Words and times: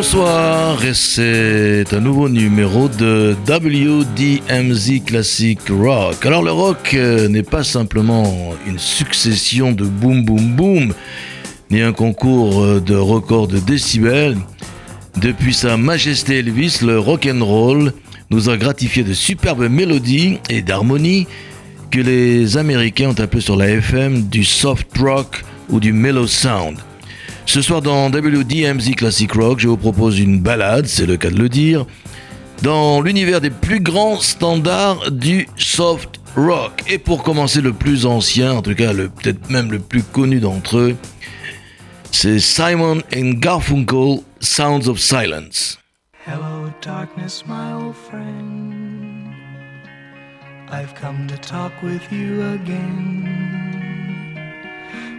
Bonsoir, 0.00 0.84
et 0.84 0.94
c'est 0.94 1.92
un 1.92 1.98
nouveau 1.98 2.28
numéro 2.28 2.88
de 2.88 3.34
WDMZ 3.48 5.04
Classic 5.04 5.58
Rock. 5.70 6.24
Alors 6.24 6.44
le 6.44 6.52
rock 6.52 6.94
euh, 6.94 7.26
n'est 7.26 7.42
pas 7.42 7.64
simplement 7.64 8.54
une 8.64 8.78
succession 8.78 9.72
de 9.72 9.84
boom 9.84 10.24
boom 10.24 10.54
boom, 10.54 10.94
ni 11.72 11.82
un 11.82 11.92
concours 11.92 12.62
euh, 12.62 12.80
de 12.80 12.94
records 12.94 13.48
de 13.48 13.58
décibels. 13.58 14.36
Depuis 15.16 15.52
sa 15.52 15.76
majesté 15.76 16.38
Elvis, 16.38 16.78
le 16.82 17.00
rock 17.00 17.26
and 17.28 17.44
roll 17.44 17.92
nous 18.30 18.50
a 18.50 18.56
gratifié 18.56 19.02
de 19.02 19.14
superbes 19.14 19.68
mélodies 19.68 20.38
et 20.48 20.62
d'harmonies 20.62 21.26
que 21.90 21.98
les 21.98 22.56
Américains 22.56 23.08
ont 23.08 23.20
appelé 23.20 23.40
sur 23.40 23.56
la 23.56 23.68
FM 23.68 24.28
du 24.28 24.44
soft 24.44 24.96
rock 24.96 25.42
ou 25.70 25.80
du 25.80 25.92
mellow 25.92 26.28
sound. 26.28 26.76
Ce 27.48 27.62
soir 27.62 27.80
dans 27.80 28.10
WDMZ 28.10 28.94
Classic 28.94 29.32
Rock, 29.32 29.58
je 29.58 29.68
vous 29.68 29.78
propose 29.78 30.20
une 30.20 30.38
balade, 30.38 30.84
c'est 30.84 31.06
le 31.06 31.16
cas 31.16 31.30
de 31.30 31.38
le 31.38 31.48
dire, 31.48 31.86
dans 32.60 33.00
l'univers 33.00 33.40
des 33.40 33.48
plus 33.48 33.80
grands 33.80 34.20
standards 34.20 35.10
du 35.10 35.48
soft 35.56 36.20
rock. 36.36 36.82
Et 36.88 36.98
pour 36.98 37.22
commencer 37.22 37.62
le 37.62 37.72
plus 37.72 38.04
ancien, 38.04 38.52
en 38.52 38.60
tout 38.60 38.74
cas 38.74 38.92
peut-être 38.92 39.48
même 39.48 39.72
le 39.72 39.78
plus 39.78 40.02
connu 40.02 40.40
d'entre 40.40 40.76
eux, 40.76 40.96
c'est 42.12 42.38
Simon 42.38 42.98
and 43.16 43.38
Garfunkel, 43.38 44.18
Sounds 44.40 44.86
of 44.86 44.98
Silence. 44.98 45.78
Hello, 46.26 46.70
darkness, 46.82 47.44
my 47.46 47.72
old 47.72 47.96
friend. 47.96 49.32
I've 50.70 50.94
come 51.00 51.26
to 51.26 51.38
talk 51.38 51.72
with 51.82 52.02
you 52.12 52.42
again. 52.42 53.77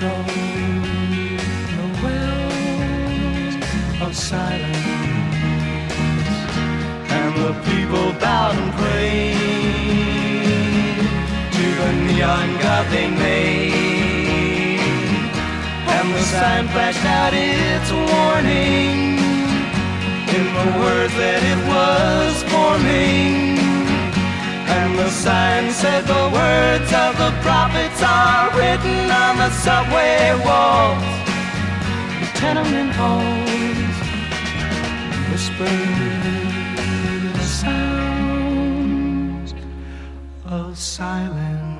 the 0.00 1.86
wells 2.02 3.54
of 4.00 4.16
silence, 4.16 4.86
and 7.18 7.32
the 7.36 7.52
people 7.68 8.12
bowed 8.18 8.56
and 8.56 8.72
prayed 8.80 9.36
to 11.52 11.64
the 11.80 11.92
neon 12.06 12.48
god 12.62 12.86
they 12.90 13.08
made, 13.10 14.80
and 15.86 16.14
the 16.14 16.22
sign 16.22 16.66
flashed 16.68 17.04
out 17.04 17.34
its 17.34 17.90
warning 17.92 19.18
in 20.36 20.46
the 20.58 20.68
words 20.80 21.14
that 21.14 21.42
it 21.52 21.60
was 21.68 22.42
forming. 22.50 23.49
And 24.90 24.98
the 24.98 25.08
sign 25.08 25.70
said 25.70 26.04
the 26.04 26.30
words 26.32 26.92
of 26.92 27.16
the 27.16 27.30
prophets 27.42 28.02
are 28.02 28.50
written 28.58 29.08
on 29.08 29.36
the 29.36 29.50
subway 29.50 30.34
walls, 30.44 31.04
the 32.18 32.26
tenement 32.34 32.90
halls, 32.98 33.96
whispered 35.30 35.68
the 37.34 37.44
sounds 37.60 39.54
of 40.46 40.76
silence. 40.76 41.70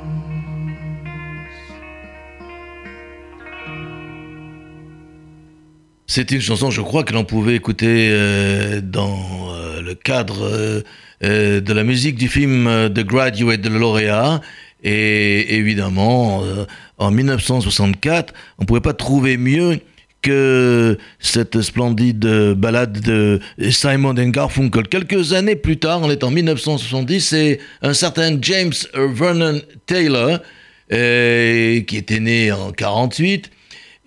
C'est 6.07 6.31
une 6.33 6.41
chanson, 6.41 6.71
je 6.71 6.81
crois, 6.81 7.03
que 7.05 7.13
l'on 7.13 7.25
pouvait 7.25 7.57
écouter 7.57 8.11
euh, 8.13 8.81
dans 8.81 9.53
euh, 9.53 9.81
le 9.81 9.95
cadre 9.95 10.45
euh, 10.45 10.83
euh, 11.23 11.61
de 11.61 11.75
la 11.75 11.85
musique 11.85 12.17
du 12.17 12.29
film 12.29 12.67
euh, 12.67 12.89
The 12.89 13.05
Graduate 13.05 13.61
de 13.61 13.69
lauréat. 13.69 14.41
Et 14.83 15.57
évidemment, 15.57 16.43
euh, 16.43 16.65
en 16.97 17.11
1964, 17.11 18.33
on 18.57 18.63
ne 18.63 18.67
pouvait 18.67 18.81
pas 18.81 18.95
trouver 18.95 19.37
mieux 19.37 19.81
que 20.23 20.97
cette 21.19 21.61
splendide 21.61 22.27
balade 22.55 23.01
de 23.01 23.41
Simon 23.71 24.15
Garfunkel. 24.15 24.89
Quelques 24.89 25.35
années 25.35 25.57
plus 25.57 25.79
tard, 25.79 26.01
on 26.03 26.11
est 26.11 26.25
en 26.25 26.31
1970, 26.31 27.21
c'est 27.21 27.59
un 27.83 27.93
certain 27.93 28.39
James 28.41 28.73
Vernon 28.95 29.61
Taylor, 29.87 30.41
qui 30.91 31.97
était 31.97 32.21
né 32.21 32.53
en 32.53 32.71
48, 32.73 33.51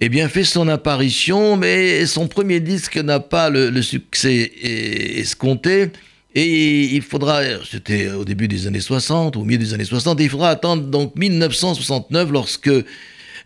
eh 0.01 0.09
bien 0.09 0.29
fait 0.29 0.43
son 0.43 0.67
apparition, 0.67 1.57
mais 1.57 2.05
son 2.05 2.27
premier 2.27 2.59
disque 2.59 2.97
n'a 2.97 3.19
pas 3.19 3.49
le 3.49 3.81
succès 3.81 4.51
escompté. 5.17 5.89
Et 6.35 6.95
il 6.95 7.01
faudra, 7.01 7.41
c'était 7.69 8.09
au 8.09 8.25
début 8.25 8.47
des 8.47 8.65
années 8.65 8.79
60, 8.79 9.37
au 9.37 9.43
milieu 9.43 9.59
des 9.59 9.73
années 9.73 9.85
60, 9.85 10.19
et 10.19 10.23
il 10.23 10.29
faudra 10.29 10.49
attendre 10.49 10.83
donc 10.83 11.15
1969 11.15 12.31
lorsque 12.31 12.71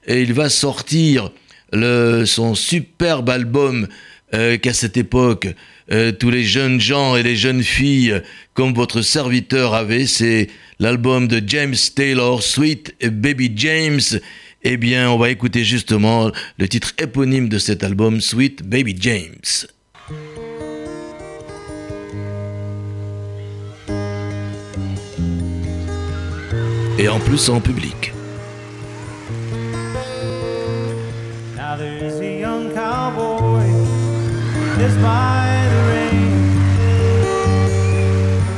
il 0.08 0.34
va 0.34 0.50
sortir 0.50 1.32
son 1.74 2.56
superbe 2.56 3.30
album 3.30 3.88
euh, 4.34 4.58
qu'à 4.58 4.74
cette 4.74 4.98
époque 4.98 5.48
euh, 5.90 6.12
tous 6.12 6.30
les 6.30 6.44
jeunes 6.44 6.82
gens 6.82 7.16
et 7.16 7.24
les 7.24 7.38
jeunes 7.38 7.64
filles 7.64 8.22
comme 8.54 8.74
votre 8.74 9.02
serviteur 9.02 9.74
avait, 9.74 10.06
c'est 10.06 10.50
l'album 10.80 11.30
de 11.30 11.42
James 11.46 11.76
Taylor, 11.96 12.44
Sweet 12.44 12.96
Baby 13.02 13.54
James. 13.56 14.02
Eh 14.64 14.76
bien, 14.76 15.10
on 15.10 15.18
va 15.18 15.30
écouter 15.30 15.64
justement 15.64 16.30
le 16.58 16.68
titre 16.68 16.94
éponyme 16.98 17.48
de 17.48 17.58
cet 17.58 17.84
album, 17.84 18.20
Sweet 18.20 18.64
Baby 18.64 18.98
James. 19.00 19.68
Et 27.00 27.08
en 27.08 27.20
plus 27.20 27.50
en 27.50 27.60
public. 27.60 28.12
Now 31.56 31.76
there's 31.78 32.20
a 32.20 32.40
young 32.40 32.72
cowboy 32.74 33.68
just 34.80 35.00
by 35.00 35.68
the 35.70 35.82
rain. 35.92 36.32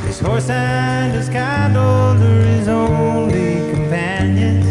His 0.07 0.19
horse 0.21 0.49
and 0.49 1.11
his 1.13 1.27
cattle 1.27 2.15
are 2.23 2.43
his 2.55 2.69
only 2.69 3.73
companions. 3.73 4.65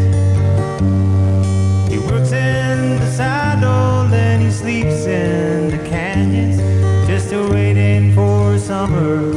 He 1.91 1.99
works 1.99 2.32
in 2.32 2.99
the 2.99 3.11
saddle 3.11 4.11
and 4.15 4.43
he 4.43 4.50
sleeps 4.50 5.05
in 5.05 5.69
the 5.69 5.79
canyons, 5.87 6.59
just 7.06 7.31
waiting 7.32 8.15
for 8.15 8.56
summer, 8.59 9.28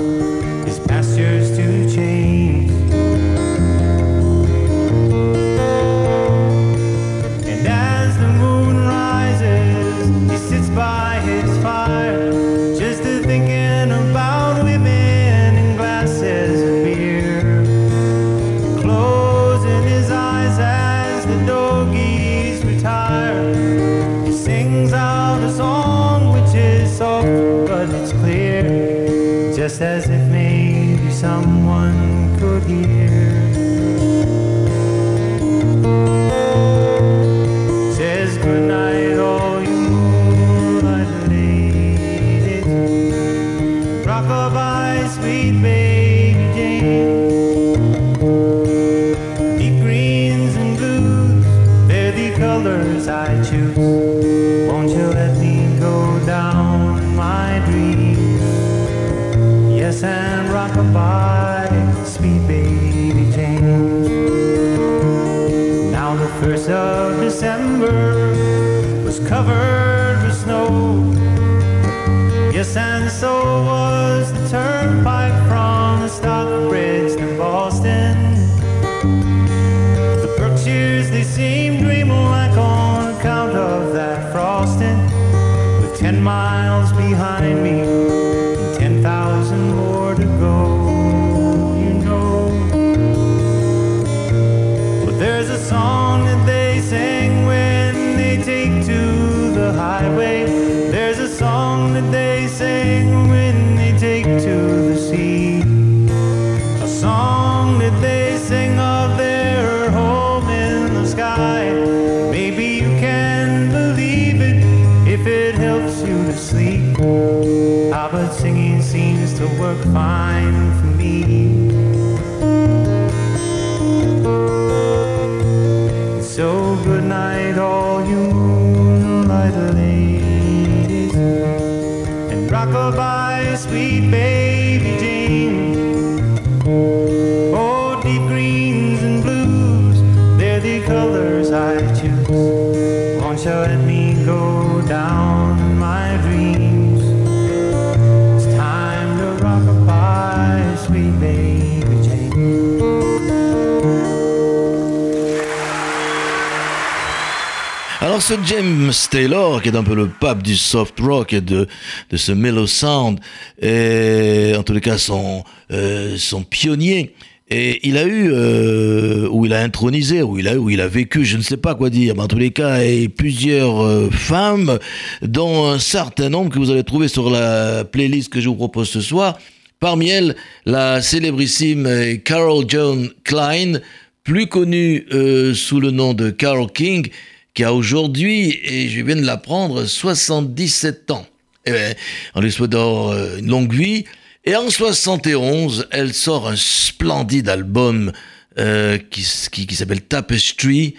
James 158.46 158.92
Taylor, 159.10 159.62
qui 159.62 159.70
est 159.70 159.76
un 159.76 159.84
peu 159.84 159.96
le 159.96 160.08
pape 160.08 160.42
du 160.42 160.56
soft 160.56 161.00
rock 161.00 161.34
et 161.34 161.42
de, 161.42 161.68
de 162.10 162.18
ce 162.18 162.32
mellow 162.32 162.66
sound, 162.66 163.20
est 163.62 164.56
en 164.58 164.64
tous 164.64 164.74
les 164.74 164.82
cas 164.82 164.98
son, 164.98 165.44
euh, 165.72 166.16
son 166.18 166.44
pionnier. 166.44 167.14
Et 167.50 167.86
il 167.88 167.98
a 167.98 168.06
eu, 168.06 168.32
euh, 168.32 169.28
où 169.30 169.46
il 169.46 169.54
a 169.54 169.60
intronisé, 169.60 170.22
où 170.22 170.40
il 170.40 170.48
a, 170.48 170.56
où 170.56 170.70
il 170.70 170.80
a 170.80 170.88
vécu, 170.88 171.26
je 171.26 171.36
ne 171.36 171.42
sais 171.42 171.58
pas 171.58 171.76
quoi 171.76 171.90
dire, 171.90 172.16
mais 172.16 172.22
en 172.22 172.28
tous 172.28 172.38
les 172.38 172.52
cas, 172.52 172.82
et 172.82 173.10
plusieurs 173.10 173.84
euh, 173.84 174.10
femmes, 174.10 174.80
dont 175.22 175.68
un 175.68 175.80
certain 175.80 176.30
nombre 176.30 176.50
que 176.52 176.60
vous 176.60 176.72
allez 176.72 176.86
trouver 176.86 177.10
sur 177.10 177.30
la 177.30 177.84
playlist 177.84 178.32
que 178.32 178.40
je 178.40 178.48
vous 178.48 178.56
propose 178.56 178.90
ce 178.90 179.02
soir. 179.02 179.38
Parmi 179.82 180.10
elles, 180.10 180.36
la 180.66 181.02
célébrissime 181.02 182.20
Carol 182.24 182.64
Joan 182.68 183.10
Klein, 183.26 183.80
plus 184.24 184.48
connue 184.48 185.06
euh, 185.12 185.54
sous 185.54 185.82
le 185.82 185.92
nom 185.92 186.14
de 186.14 186.30
Carol 186.30 186.72
King, 186.72 187.10
qui 187.54 187.64
a 187.64 187.74
aujourd'hui, 187.74 188.60
et 188.64 188.90
je 188.90 189.02
viens 189.02 189.16
de 189.16 189.26
l'apprendre, 189.26 189.86
77 189.86 191.12
ans. 191.12 191.26
Eh 191.66 191.72
bien, 191.72 191.94
on 192.36 192.42
lui 192.42 192.52
souhaite 192.52 192.74
euh, 192.74 193.38
une 193.40 193.48
longue 193.48 193.74
vie. 193.74 194.06
Et 194.44 194.56
en 194.56 194.70
71, 194.70 195.88
elle 195.92 196.14
sort 196.14 196.48
un 196.48 196.56
splendide 196.56 197.50
album 197.50 198.12
euh, 198.58 198.98
qui, 198.98 199.24
s'appelle 199.24 200.02
Tapestry. 200.02 200.96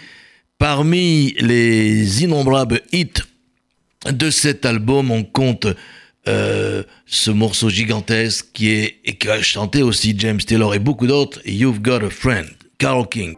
Parmi 0.57 1.35
les 1.39 2.23
innombrables 2.23 2.81
hits 2.93 3.21
de 4.09 4.29
cet 4.29 4.65
album, 4.65 5.11
on 5.11 5.23
compte 5.23 5.67
euh, 6.27 6.83
ce 7.05 7.31
morceau 7.31 7.69
gigantesque 7.69 8.47
qui 8.53 8.69
est 8.69 8.95
et 9.03 9.17
qui 9.17 9.27
a 9.27 9.41
chanté 9.41 9.81
aussi 9.81 10.15
James 10.17 10.39
Taylor 10.39 10.73
et 10.73 10.79
beaucoup 10.79 11.07
d'autres. 11.07 11.41
You've 11.45 11.81
Got 11.81 12.05
a 12.05 12.09
Friend, 12.09 12.47
Carol 12.77 13.09
King. 13.09 13.35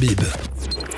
Bib. 0.00 0.20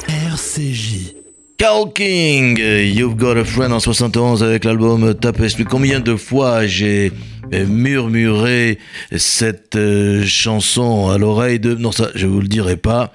RCJ. 0.08 1.14
Carl 1.56 1.92
King, 1.92 2.58
You've 2.58 3.16
Got 3.16 3.36
a 3.36 3.44
Friend 3.44 3.72
en 3.72 3.80
71 3.80 4.42
avec 4.42 4.64
l'album 4.64 5.14
Tapestry. 5.14 5.64
Combien 5.64 6.00
de 6.00 6.16
fois 6.16 6.66
j'ai 6.66 7.12
murmurer 7.52 8.78
cette 9.16 9.76
euh, 9.76 10.24
chanson 10.24 11.08
à 11.08 11.18
l'oreille 11.18 11.58
de... 11.60 11.74
Non, 11.74 11.92
ça, 11.92 12.10
je 12.14 12.26
vous 12.26 12.40
le 12.40 12.48
dirai 12.48 12.76
pas. 12.76 13.12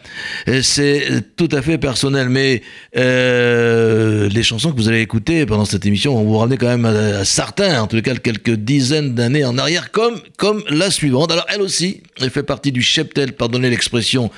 C'est 0.61 1.35
tout 1.35 1.49
à 1.51 1.61
fait 1.61 1.77
personnel, 1.77 2.29
mais 2.29 2.61
euh, 2.97 4.29
les 4.29 4.43
chansons 4.43 4.71
que 4.71 4.77
vous 4.77 4.89
allez 4.89 5.01
écouter 5.01 5.45
pendant 5.45 5.65
cette 5.65 5.85
émission 5.85 6.15
vont 6.15 6.23
vous 6.23 6.37
ramener 6.37 6.57
quand 6.57 6.67
même 6.67 6.85
à, 6.85 7.25
certains, 7.25 7.81
en 7.81 7.87
tout 7.87 8.01
cas 8.01 8.15
quelques 8.15 8.55
dizaines 8.55 9.13
d'années 9.13 9.45
en 9.45 9.57
arrière, 9.57 9.91
comme, 9.91 10.21
comme 10.37 10.63
la 10.69 10.91
suivante. 10.91 11.31
Alors 11.31 11.45
elle 11.49 11.61
aussi, 11.61 12.03
elle 12.19 12.29
fait 12.29 12.43
partie 12.43 12.71
du 12.71 12.81
cheptel, 12.81 13.33
pardonnez 13.33 13.69
l'expression, 13.69 14.31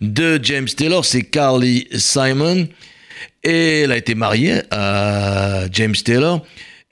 de 0.00 0.38
James 0.42 0.68
Taylor, 0.68 1.04
c'est 1.04 1.22
Carly 1.22 1.88
Simon. 1.94 2.68
Et 3.42 3.82
elle 3.82 3.92
a 3.92 3.96
été 3.96 4.14
mariée 4.14 4.62
à 4.70 5.64
James 5.70 5.94
Taylor. 5.94 6.44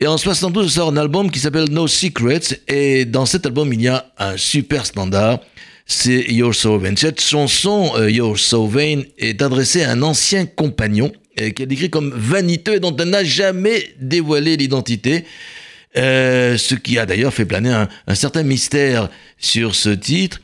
Et 0.03 0.09
en 0.09 0.19
72, 0.19 0.65
elle 0.65 0.71
sort 0.73 0.89
un 0.89 0.97
album 0.97 1.31
qui 1.31 1.39
s'appelle 1.39 1.71
No 1.71 1.87
Secrets. 1.87 2.59
Et 2.67 3.05
dans 3.05 3.25
cet 3.25 3.47
album, 3.47 3.73
il 3.73 3.83
y 3.83 3.87
a 3.87 4.05
un 4.19 4.37
super 4.37 4.85
standard. 4.85 5.39
C'est 5.87 6.25
You're 6.29 6.57
So 6.57 6.77
Vain. 6.77 6.97
Cette 6.97 7.21
chanson, 7.21 7.93
euh, 7.95 8.11
You're 8.11 8.37
So 8.37 8.67
Vain, 8.67 9.03
est 9.17 9.41
adressée 9.41 9.85
à 9.85 9.93
un 9.93 10.03
ancien 10.03 10.45
compagnon 10.45 11.13
euh, 11.41 11.51
qu'elle 11.51 11.69
décrit 11.69 11.89
comme 11.89 12.13
vaniteux 12.17 12.75
et 12.75 12.81
dont 12.81 12.97
elle 12.97 13.11
n'a 13.11 13.23
jamais 13.23 13.95
dévoilé 14.01 14.57
l'identité. 14.57 15.25
Euh, 15.97 16.57
ce 16.57 16.75
qui 16.75 16.99
a 16.99 17.07
d'ailleurs 17.07 17.33
fait 17.33 17.45
planer 17.45 17.87
un, 18.09 18.15
certain 18.17 18.43
mystère 18.43 19.09
sur 19.39 19.77
ce 19.77 19.91
titre. 19.91 20.41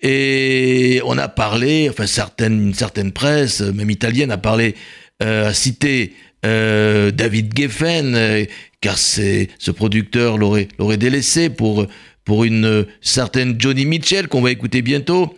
Et 0.00 1.02
on 1.04 1.18
a 1.18 1.28
parlé, 1.28 1.90
enfin 1.90 2.06
certaines, 2.06 2.68
une 2.68 2.74
certaine 2.74 3.12
presse, 3.12 3.60
même 3.60 3.90
italienne, 3.90 4.30
a 4.30 4.38
parlé, 4.38 4.74
euh, 5.22 5.50
a 5.50 5.52
cité 5.52 6.14
euh, 6.44 7.10
David 7.12 7.56
Geffen, 7.56 8.14
euh, 8.14 8.44
car 8.80 8.98
ce 8.98 9.70
producteur 9.70 10.38
l'aurait 10.38 10.96
délaissé 10.96 11.50
pour 11.50 11.86
pour 12.24 12.44
une 12.44 12.86
certaine 13.00 13.56
Johnny 13.60 13.84
Mitchell 13.84 14.28
qu'on 14.28 14.42
va 14.42 14.50
écouter 14.50 14.82
bientôt. 14.82 15.36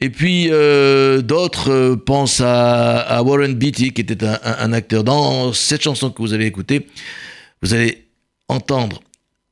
Et 0.00 0.10
puis 0.10 0.48
euh, 0.50 1.22
d'autres 1.22 1.94
pensent 1.94 2.42
à, 2.44 3.22
Warren 3.22 3.54
Beatty, 3.54 3.92
qui 3.92 4.02
était 4.02 4.24
un, 4.24 4.72
acteur. 4.72 5.04
Dans 5.04 5.52
cette 5.52 5.82
chanson 5.82 6.10
que 6.10 6.20
vous 6.20 6.34
allez 6.34 6.46
écouter, 6.46 6.86
vous 7.62 7.72
allez 7.72 8.06
entendre 8.48 9.02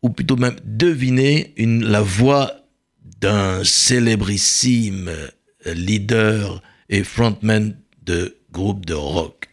ou 0.03 0.11
plutôt 0.11 0.37
même 0.37 0.57
deviner 0.65 1.55
la 1.57 2.03
voix 2.03 2.53
d'un 3.21 3.65
célébrissime 3.65 5.11
leader 5.67 6.63
et 6.91 7.03
frontman 7.03 7.75
de 8.05 8.37
groupe 8.53 8.85
de 8.85 8.93
rock. 8.95 9.49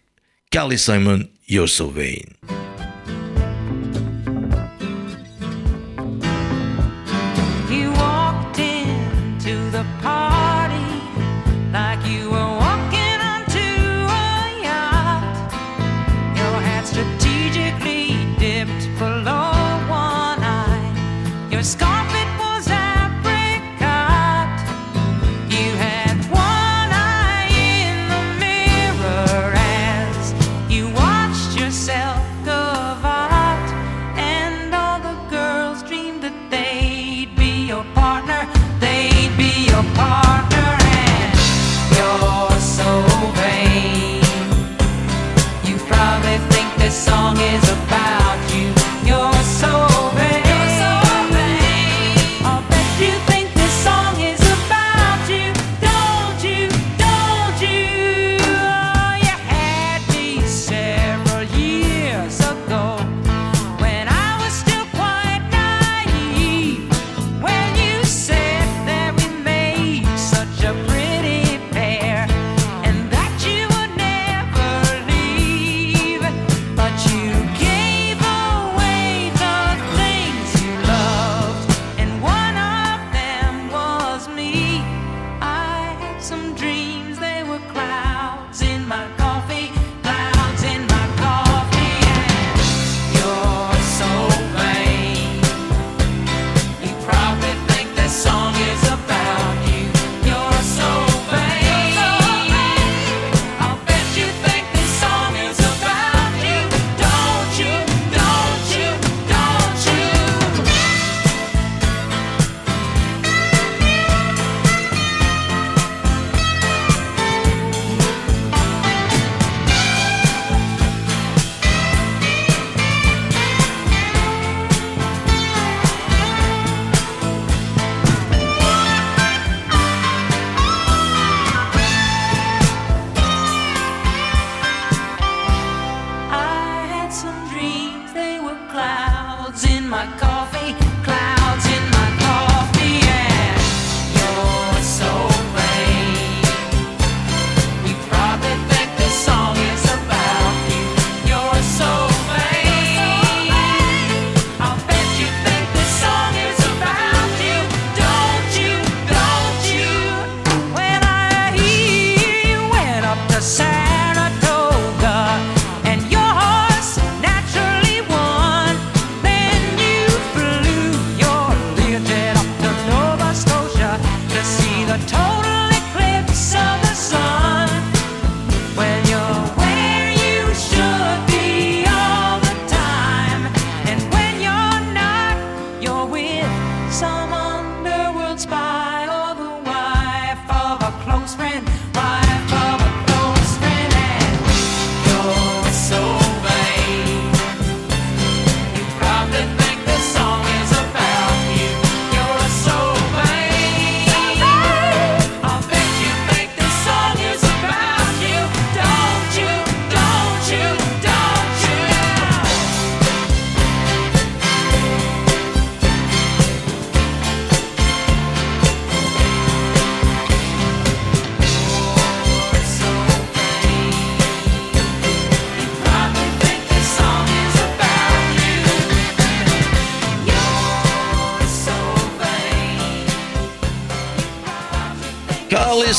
Carly 0.50 0.78
Simon, 0.78 1.24
You're 1.52 1.68
So 1.68 1.88
Vain. 1.88 2.61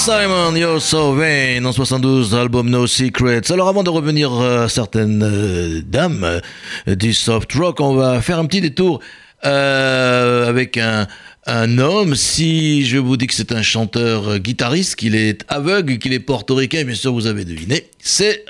Simon, 0.04 0.56
You're 0.56 0.82
So 0.82 1.14
Vain, 1.14 1.64
en 1.64 1.70
72, 1.70 2.34
album 2.34 2.68
No 2.68 2.88
Secrets. 2.88 3.52
Alors 3.52 3.68
avant 3.68 3.84
de 3.84 3.90
revenir 3.90 4.32
à 4.32 4.68
certaines 4.68 5.22
euh, 5.22 5.80
dames 5.86 6.40
euh, 6.88 6.96
du 6.96 7.12
soft 7.12 7.52
rock, 7.52 7.78
on 7.78 7.94
va 7.94 8.20
faire 8.20 8.40
un 8.40 8.46
petit 8.46 8.60
détour 8.60 8.98
euh, 9.44 10.48
avec 10.48 10.76
un, 10.76 11.06
un 11.46 11.78
homme. 11.78 12.16
Si 12.16 12.84
je 12.84 12.98
vous 12.98 13.16
dis 13.16 13.28
que 13.28 13.34
c'est 13.34 13.52
un 13.52 13.62
chanteur 13.62 14.40
guitariste, 14.40 14.96
qu'il 14.96 15.14
est 15.14 15.44
aveugle, 15.46 15.98
qu'il 15.98 16.12
est 16.14 16.18
portoricain, 16.18 16.82
bien 16.82 16.96
sûr 16.96 17.12
vous 17.12 17.28
avez 17.28 17.44
deviné, 17.44 17.88
c'est 18.00 18.44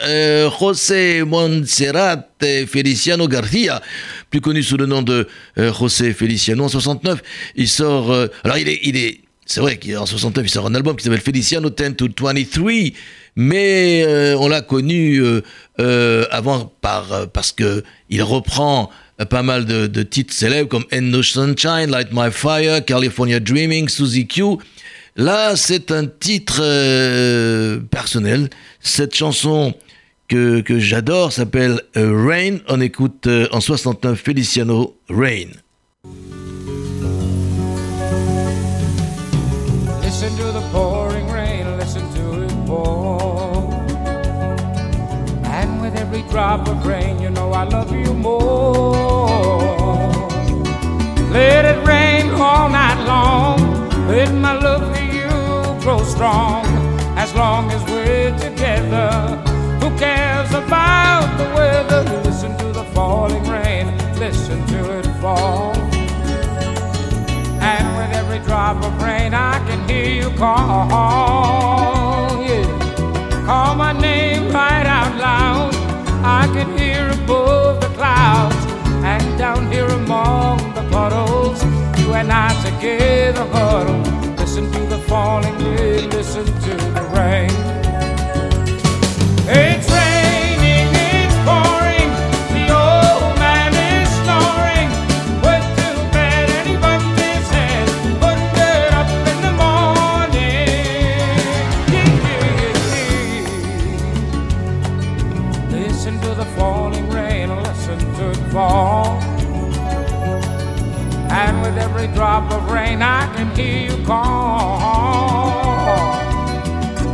José 0.58 1.22
Montserrat 1.22 2.28
Feliciano 2.66 3.28
Garcia, 3.28 3.82
plus 4.30 4.40
connu 4.40 4.62
sous 4.62 4.78
le 4.78 4.86
nom 4.86 5.02
de 5.02 5.28
José 5.58 6.14
Feliciano. 6.14 6.64
En 6.64 6.68
69, 6.70 7.20
il 7.56 7.68
sort... 7.68 8.10
alors 8.42 8.56
il 8.56 8.70
est... 8.70 8.80
Il 8.84 8.96
est 8.96 9.20
c'est 9.52 9.60
vrai 9.60 9.76
qu'en 9.76 10.06
69, 10.06 10.46
il 10.46 10.48
sort 10.48 10.66
un 10.66 10.74
album 10.74 10.96
qui 10.96 11.04
s'appelle 11.04 11.20
Feliciano 11.20 11.68
10 11.68 11.96
to 11.96 12.08
23, 12.18 12.72
mais 13.36 14.02
euh, 14.06 14.34
on 14.38 14.48
l'a 14.48 14.62
connu 14.62 15.18
euh, 15.18 15.42
euh, 15.78 16.24
avant 16.30 16.72
par, 16.80 17.28
parce 17.28 17.52
qu'il 17.52 18.22
reprend 18.22 18.88
pas 19.28 19.42
mal 19.42 19.66
de, 19.66 20.02
titres 20.04 20.32
célèbres 20.32 20.70
comme 20.70 20.86
End 20.90 21.02
No 21.02 21.22
Sunshine, 21.22 21.90
Light 21.90 22.08
My 22.12 22.30
Fire, 22.30 22.82
California 22.82 23.40
Dreaming, 23.40 23.90
Suzy 23.90 24.26
Q. 24.26 24.56
Là, 25.16 25.54
c'est 25.54 25.92
un 25.92 26.06
titre 26.06 26.62
personnel. 27.90 28.48
Cette 28.80 29.14
chanson 29.14 29.74
que 30.28 30.64
j'adore 30.78 31.30
s'appelle 31.30 31.82
Rain. 31.94 32.56
On 32.68 32.80
écoute 32.80 33.28
en 33.50 33.60
69 33.60 34.18
Feliciano 34.18 34.96
Rain. 35.10 35.50
Listen 40.22 40.38
to 40.38 40.52
the 40.52 40.68
pouring 40.70 41.28
rain, 41.32 41.66
listen 41.78 42.08
to 42.14 42.44
it 42.44 42.66
pour. 42.66 43.50
And 45.42 45.82
with 45.82 45.96
every 45.96 46.22
drop 46.30 46.68
of 46.68 46.86
rain, 46.86 47.20
you 47.20 47.28
know 47.28 47.50
I 47.50 47.64
love 47.64 47.90
you 47.90 48.14
more. 48.14 48.92
Let 51.32 51.64
it 51.64 51.84
rain 51.84 52.30
all 52.40 52.68
night 52.68 53.04
long. 53.04 53.58
Let 54.06 54.32
my 54.32 54.52
love 54.52 54.96
for 54.96 55.02
you 55.02 55.80
grow 55.82 56.04
strong. 56.04 56.66
As 57.18 57.34
long 57.34 57.72
as 57.72 57.82
we're 57.90 58.30
together, 58.38 59.10
who 59.80 59.90
cares 59.98 60.50
about 60.50 61.36
the 61.36 61.52
weather? 61.52 62.04
Listen 62.22 62.56
to 62.58 62.66
the 62.66 62.84
falling 62.94 63.42
rain, 63.50 63.88
listen 64.20 64.64
to 64.68 64.98
it 65.00 65.06
fall. 65.20 65.61
Call. 70.42 72.42
Yeah. 72.42 72.66
Call 73.46 73.76
my 73.76 73.92
name 73.92 74.50
right 74.50 74.86
out 74.98 75.14
loud. 75.16 75.72
I 76.40 76.50
can 76.52 76.76
hear 76.76 77.10
above 77.10 77.80
the 77.80 77.90
clouds 77.98 78.56
and 79.04 79.38
down 79.38 79.70
here 79.70 79.86
among 79.86 80.58
the 80.74 80.82
puddles. 80.90 81.62
You 82.00 82.14
and 82.14 82.32
I 82.32 82.48
together 82.64 83.44
huddle. 83.54 84.01
Of 112.50 112.70
rain, 112.70 113.02
I 113.02 113.30
can 113.34 113.54
hear 113.54 113.90
you 113.90 113.96
call. 114.04 115.12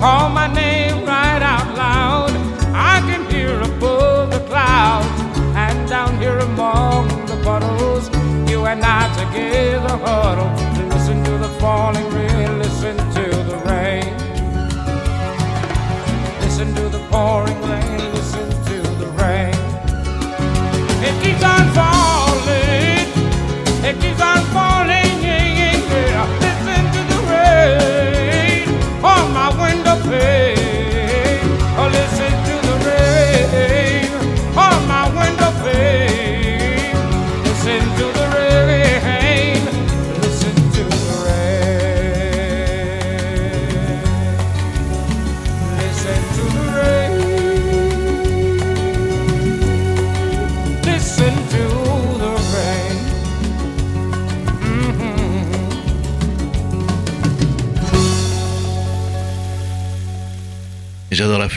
Call 0.01 0.31
my 0.31 0.47
name 0.53 1.05
right 1.05 1.43
out 1.43 1.77
loud. 1.77 2.31
I 2.73 3.01
can 3.09 3.29
hear 3.31 3.61
above 3.61 4.31
the 4.31 4.41
clouds 4.47 5.21
and 5.57 5.88
down 5.88 6.19
here 6.19 6.38
among 6.38 7.09
the 7.27 7.37
puddles. 7.43 8.09
You 8.49 8.67
and 8.67 8.85
I 8.85 9.03
together 9.21 9.97
huddle. 10.07 10.51
Listen 10.88 11.25
to 11.25 11.38
the 11.45 11.49
falling 11.61 12.09
rain, 12.11 12.59
listen 12.59 12.97
to 12.97 13.25
the 13.51 13.59
rain. 13.67 14.12
Listen 16.43 16.75
to 16.75 16.88
the 16.88 17.03
pouring 17.11 17.61
rain, 17.71 17.88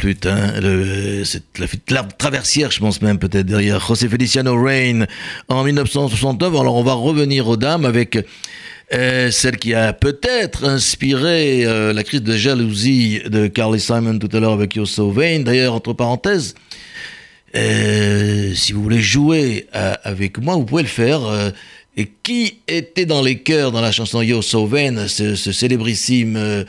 flûte, 0.02 0.26
hein. 0.26 0.54
C'est 1.26 1.44
la 1.60 1.68
flûte 1.68 1.92
la 1.92 2.02
traversière, 2.02 2.72
je 2.72 2.80
pense 2.80 3.04
même 3.04 3.20
peut-être 3.20 3.46
derrière 3.46 3.80
José 3.80 4.10
Feliciano 4.10 4.60
Rain 4.60 5.06
en 5.48 5.64
1969. 5.64 6.56
Alors 6.60 6.76
on 6.76 6.84
va 6.84 6.94
revenir 6.94 7.48
aux 7.48 7.56
dames 7.56 7.86
avec 7.86 8.18
euh, 8.94 9.30
celle 9.30 9.58
qui 9.58 9.76
a 9.76 9.94
peut-être 9.94 10.66
inspiré 10.66 11.66
euh, 11.66 11.94
la 11.94 12.04
crise 12.04 12.24
de 12.24 12.36
jalousie 12.36 13.22
de 13.28 13.46
Carly 13.46 13.80
Simon 13.80 14.18
tout 14.18 14.36
à 14.36 14.40
l'heure 14.40 14.54
avec 14.54 14.76
You're 14.76 14.88
So 14.88 15.12
Vain. 15.12 15.42
D'ailleurs, 15.42 15.76
entre 15.76 15.94
parenthèses, 15.94 16.56
euh, 17.56 18.56
si 18.56 18.74
vous 18.74 18.82
voulez 18.82 19.02
jouer 19.02 19.68
avec 19.72 20.40
moi, 20.40 20.56
vous 20.56 20.66
pouvez 20.66 20.84
le 20.84 20.88
faire. 20.88 21.22
et 21.96 22.10
qui 22.24 22.62
était 22.68 23.06
dans 23.06 23.22
les 23.22 23.38
chœurs 23.38 23.72
dans 23.72 23.82
la 23.82 23.92
chanson 23.92 24.24
Yo 24.24 24.42
So 24.42 24.66
Vain, 24.66 25.08
ce, 25.08 25.36
célébrissime 25.36 26.66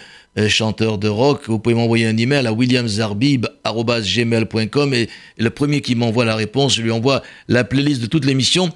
chanteur 0.49 0.99
de 0.99 1.09
rock 1.09 1.43
Vous 1.47 1.59
pouvez 1.59 1.75
m'envoyer 1.75 2.07
un 2.07 2.17
email 2.17 2.47
à 2.47 2.53
williamzarbib.gmail.com 2.53 4.95
et, 4.95 5.09
le 5.39 5.51
premier 5.51 5.81
qui 5.81 5.95
m'envoie 5.95 6.25
la 6.25 6.37
réponse, 6.37 6.77
je 6.77 6.83
lui 6.83 6.91
envoie 6.91 7.23
la 7.49 7.65
playlist 7.65 8.01
de 8.01 8.07
toute 8.07 8.25
l'émission. 8.25 8.71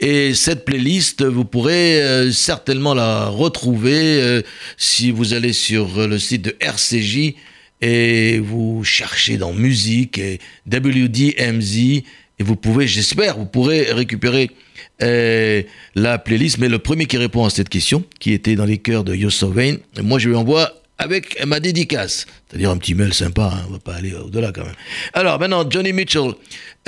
Et 0.00 0.34
cette 0.34 0.64
playlist, 0.64 1.24
vous 1.24 1.44
pourrez 1.44 2.02
euh, 2.02 2.32
certainement 2.32 2.94
la 2.94 3.28
retrouver 3.28 4.20
euh, 4.20 4.42
si 4.76 5.10
vous 5.10 5.34
allez 5.34 5.52
sur 5.52 5.98
euh, 5.98 6.06
le 6.06 6.18
site 6.18 6.42
de 6.42 6.56
RCJ 6.60 7.34
et 7.80 8.40
vous 8.40 8.82
cherchez 8.84 9.36
dans 9.36 9.52
musique 9.52 10.18
et 10.18 10.40
WDMZ 10.66 12.02
et 12.38 12.44
vous 12.44 12.56
pouvez, 12.56 12.86
j'espère, 12.86 13.36
vous 13.36 13.46
pourrez 13.46 13.92
récupérer 13.92 14.50
euh, 15.02 15.62
la 15.94 16.18
playlist. 16.18 16.58
Mais 16.58 16.68
le 16.68 16.78
premier 16.78 17.06
qui 17.06 17.16
répond 17.16 17.44
à 17.44 17.50
cette 17.50 17.68
question, 17.68 18.04
qui 18.20 18.32
était 18.32 18.54
dans 18.54 18.64
les 18.64 18.78
chœurs 18.78 19.04
de 19.04 19.14
Yosovain, 19.14 19.76
moi 20.02 20.18
je 20.18 20.28
lui 20.28 20.36
envoie 20.36 20.72
avec 20.98 21.44
ma 21.46 21.60
dédicace, 21.60 22.26
c'est-à-dire 22.48 22.70
un 22.70 22.76
petit 22.76 22.94
mail 22.94 23.14
sympa, 23.14 23.52
hein, 23.54 23.64
on 23.68 23.72
va 23.72 23.78
pas 23.78 23.94
aller 23.94 24.12
au-delà 24.14 24.50
quand 24.52 24.64
même. 24.64 24.74
Alors 25.12 25.38
maintenant, 25.38 25.64
Johnny 25.68 25.92
Mitchell, 25.92 26.32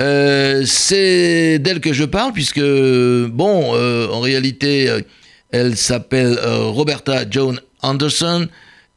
euh, 0.01 0.63
c'est 0.65 1.59
d'elle 1.59 1.79
que 1.79 1.93
je 1.93 2.03
parle 2.03 2.33
puisque, 2.33 2.59
bon, 2.59 3.71
euh, 3.75 4.07
en 4.09 4.19
réalité, 4.19 4.89
euh, 4.89 4.99
elle 5.51 5.77
s'appelle 5.77 6.37
Roberta 6.43 7.23
Joan 7.29 7.59
Anderson 7.81 8.47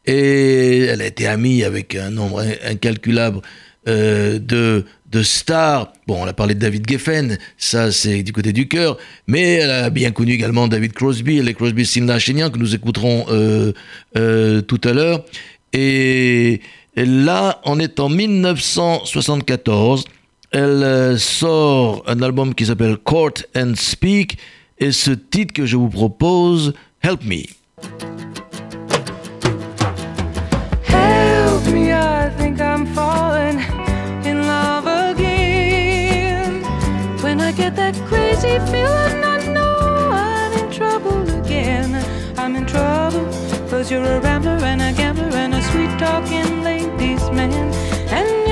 et 0.07 0.81
elle 0.81 1.01
a 1.01 1.07
été 1.07 1.27
amie 1.27 1.65
avec 1.65 1.95
un 1.95 2.11
nombre 2.11 2.41
in- 2.41 2.71
incalculable 2.71 3.41
de, 3.87 4.85
de 5.15 5.23
stars. 5.23 5.93
Bon, 6.09 6.25
on 6.25 6.27
a 6.27 6.33
parlé 6.33 6.55
de 6.55 6.61
David 6.61 6.89
Geffen, 6.89 7.39
ça 7.57 7.93
c'est 7.93 8.25
du 8.25 8.33
côté 8.33 8.53
du 8.53 8.67
cœur, 8.67 8.99
mais 9.29 9.55
elle 9.55 9.71
a 9.71 9.91
bien 9.91 10.11
connu 10.11 10.33
également 10.33 10.67
David 10.67 10.93
Crosby, 10.93 11.41
les 11.41 11.55
Crosby, 11.55 11.87
Stills 11.87 12.11
Young, 12.37 12.53
que 12.53 12.59
nous 12.59 12.75
écouterons 12.75 13.25
euh, 13.31 13.73
euh, 14.19 14.61
tout 14.61 14.81
à 14.83 14.93
l'heure. 14.93 15.25
Et, 15.73 16.61
là, 16.97 17.61
on 17.65 17.79
est 17.79 18.01
en 18.01 18.09
1974. 18.09 20.05
Elle 20.51 20.61
euh, 20.61 21.17
sort 21.17 22.03
un 22.07 22.21
album 22.21 22.55
qui 22.55 22.67
s'appelle 22.67 22.97
Court 22.97 23.35
and 23.57 23.75
Speak, 23.77 24.37
et 24.79 24.91
ce 24.91 25.13
titre 25.13 25.53
que 25.53 25.65
je 25.65 25.77
vous 25.77 25.91
propose, 25.91 26.75
Help 27.03 27.25
Me. 27.25 27.45
That 37.75 37.97
crazy 38.07 38.59
feeling, 38.71 39.25
I 39.25 39.47
know 39.53 40.11
I'm 40.13 40.53
in 40.53 40.71
trouble 40.71 41.29
again. 41.41 41.93
I'm 42.39 42.55
in 42.55 42.67
trouble, 42.67 43.25
cause 43.69 43.91
you're 43.91 44.05
a 44.05 44.21
rambler 44.21 44.59
and 44.65 44.81
a 44.81 44.93
gambler 44.93 45.37
and 45.37 45.55
a 45.55 45.63
sweet 45.63 45.91
talking 45.99 46.63
ladies 46.63 47.29
man. 47.31 47.73
And 48.11 48.44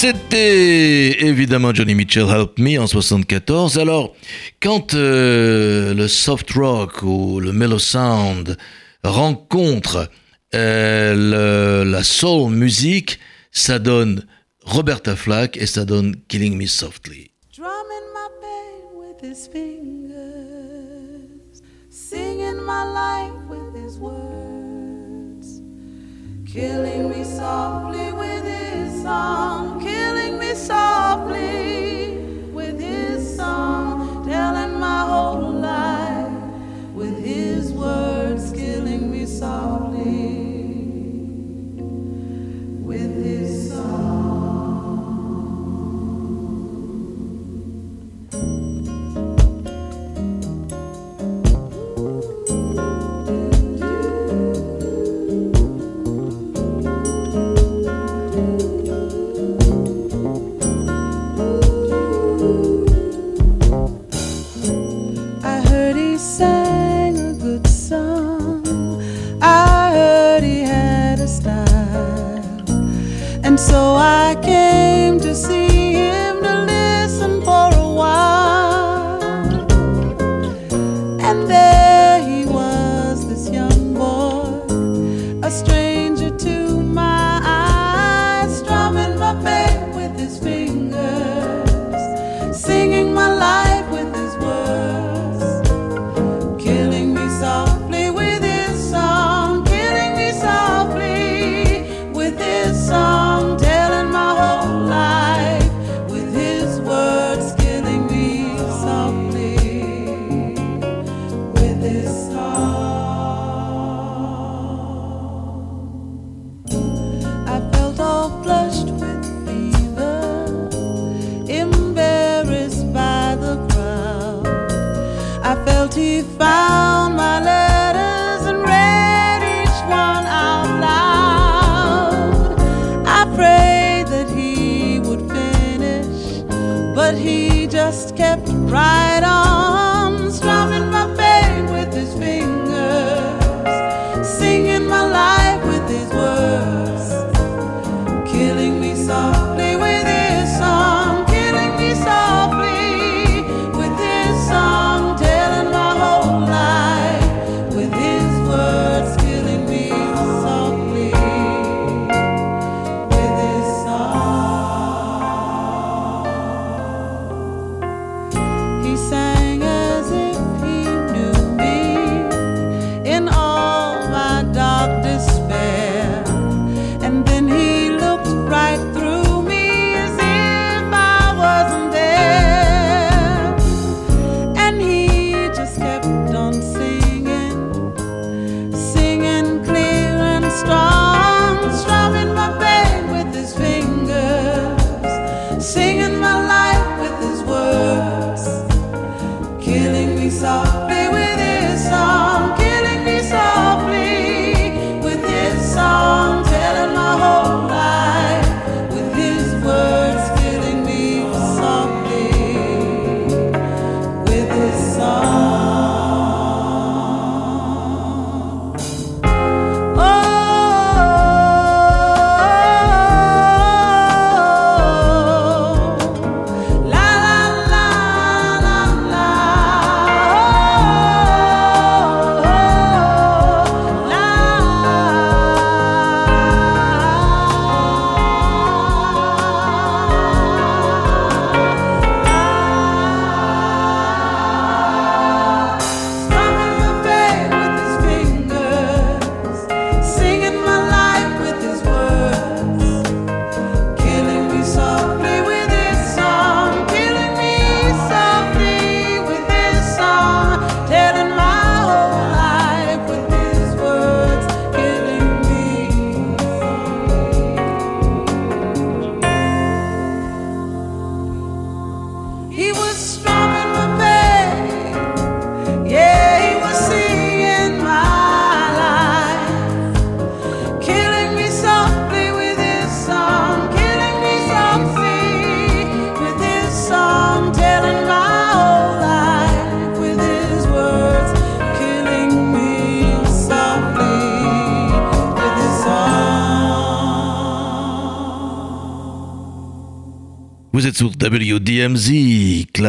C'était 0.00 1.24
évidemment 1.26 1.74
Johnny 1.74 1.96
Mitchell 1.96 2.28
Help 2.30 2.56
Me 2.60 2.78
en 2.78 2.86
74. 2.86 3.80
Alors, 3.80 4.14
quand 4.62 4.94
euh, 4.94 5.92
le 5.92 6.06
soft 6.06 6.52
rock 6.52 7.02
ou 7.02 7.40
le 7.40 7.50
mellow 7.52 7.80
sound 7.80 8.56
rencontre 9.02 10.08
euh, 10.54 11.82
le- 11.82 11.90
la 11.90 12.04
soul 12.04 12.52
music, 12.52 13.18
ça 13.50 13.80
donne 13.80 14.24
Roberta 14.64 15.16
Flack 15.16 15.56
et 15.56 15.66
ça 15.66 15.84
donne 15.84 16.14
Killing 16.28 16.56
Me 16.56 16.66
Softly. 16.66 17.32
Drumming 17.56 18.06
my 18.14 18.28
pain 18.40 18.84
with 19.00 19.20
his 19.28 19.48
fingers, 19.52 20.14
singing 21.90 22.60
my 22.64 22.84
life 22.84 23.32
with 23.50 23.74
his 23.74 23.98
words, 23.98 25.60
killing 26.46 27.08
me 27.08 27.24
softly 27.24 28.12
with 28.12 28.44
his 28.44 28.57
song, 29.08 29.80
killing 29.80 30.38
me 30.38 30.52
softly 30.54 32.18
with 32.52 32.78
his 32.78 33.36
song, 33.38 34.22
telling 34.26 34.78
my 34.78 35.00
whole 35.10 35.50
life 35.68 36.07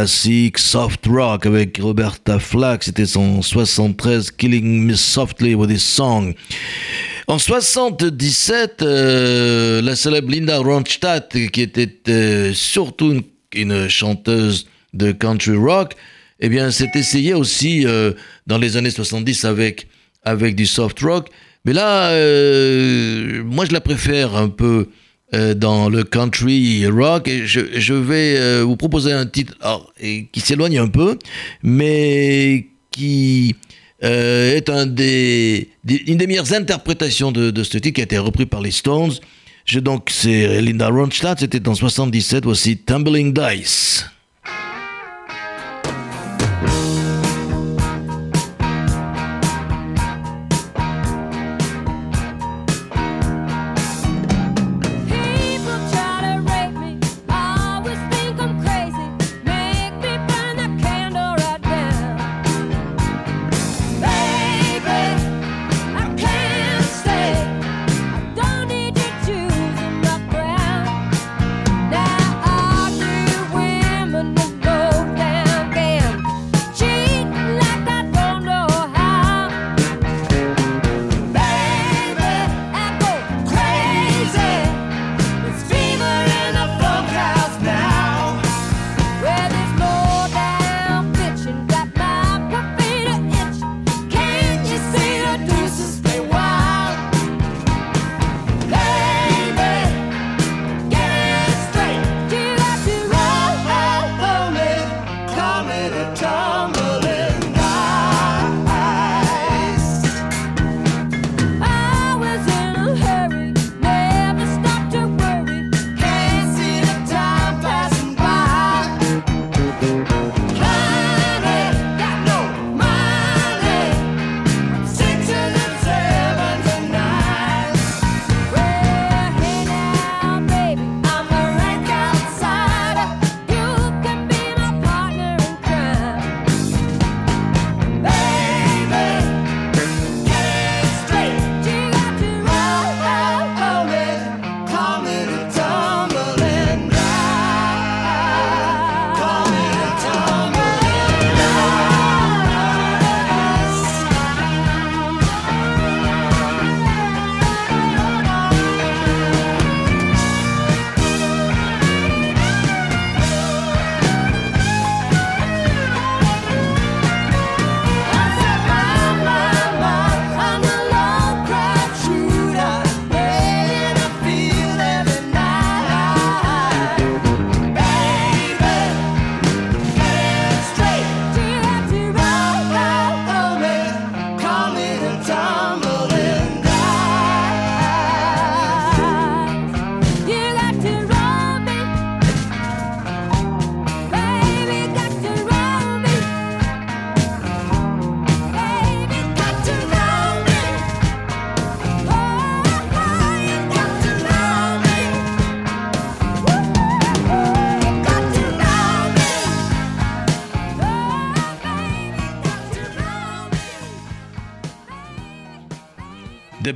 classique 0.10 0.58
soft 0.58 1.06
rock 1.06 1.46
avec 1.46 1.78
Roberta 1.80 2.40
Flack. 2.40 2.84
C'était 2.84 3.06
son 3.06 3.44
73 3.44 4.32
Killing 4.32 4.88
Me 4.88 4.96
Softly 4.96 5.54
with 5.54 5.70
His 5.70 5.78
Song. 5.78 6.34
En 7.28 7.38
77, 7.38 8.82
euh, 8.82 9.84
la 9.84 9.96
célèbre 9.96 10.32
Linda 10.32 10.58
Ronstadt, 10.58 11.38
qui 11.52 11.62
était 11.62 11.94
euh, 12.08 12.54
surtout 12.56 13.22
une, 13.54 13.88
chanteuse 13.88 14.66
de 14.96 15.12
country 15.12 15.56
rock, 15.56 15.94
eh 16.40 16.50
bien, 16.50 16.72
s'est 16.72 16.90
essayée 16.96 17.36
aussi 17.36 17.86
euh, 17.86 18.14
dans 18.48 18.58
les 18.58 18.78
années 18.78 18.90
70 18.90 19.46
avec, 19.46 19.90
avec 20.24 20.56
du 20.56 20.66
soft 20.66 21.00
rock. 21.02 21.30
Mais 21.66 21.74
là, 21.74 22.10
moi, 23.44 23.66
je 23.66 23.74
la 23.74 23.82
préfère 23.82 24.36
un 24.36 24.50
peu 24.50 24.88
euh, 25.36 25.54
dans 25.54 25.90
le 25.90 26.04
country 26.04 26.88
rock. 26.88 27.28
Et 27.28 27.46
je, 27.46 27.60
je 27.76 27.94
vais 27.94 28.36
euh, 28.36 28.64
vous 28.64 28.76
proposer 28.76 29.12
un 29.14 29.28
titre 29.28 29.54
alors, 29.62 29.94
qui 30.00 30.40
s'éloigne 30.40 30.80
un 30.80 30.88
peu, 30.88 31.20
mais 31.62 32.66
qui 32.90 33.56
euh, 34.04 34.56
est 34.56 34.72
un 34.72 34.88
des, 34.88 35.70
une 36.08 36.18
des 36.18 36.26
meilleures 36.26 36.52
interprétations 36.54 37.32
de, 37.32 37.52
de, 37.52 37.64
ce 37.64 37.78
titre 37.78 37.94
qui 37.94 38.02
a 38.02 38.06
été 38.06 38.18
repris 38.18 38.48
par 38.48 38.62
les 38.62 38.72
Stones. 38.72 39.12
Je, 39.66 39.80
donc, 39.80 40.10
c'est 40.12 40.64
Linda 40.64 40.88
Ronstadt, 40.88 41.40
c'était 41.42 41.70
en 41.70 41.76
77, 41.76 42.46
voici 42.46 42.78
Tumbling 42.78 43.32
Dice. 43.32 44.06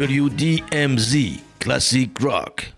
WDMZ 0.04 1.40
Classic 1.60 2.12
Rock. 2.20 2.74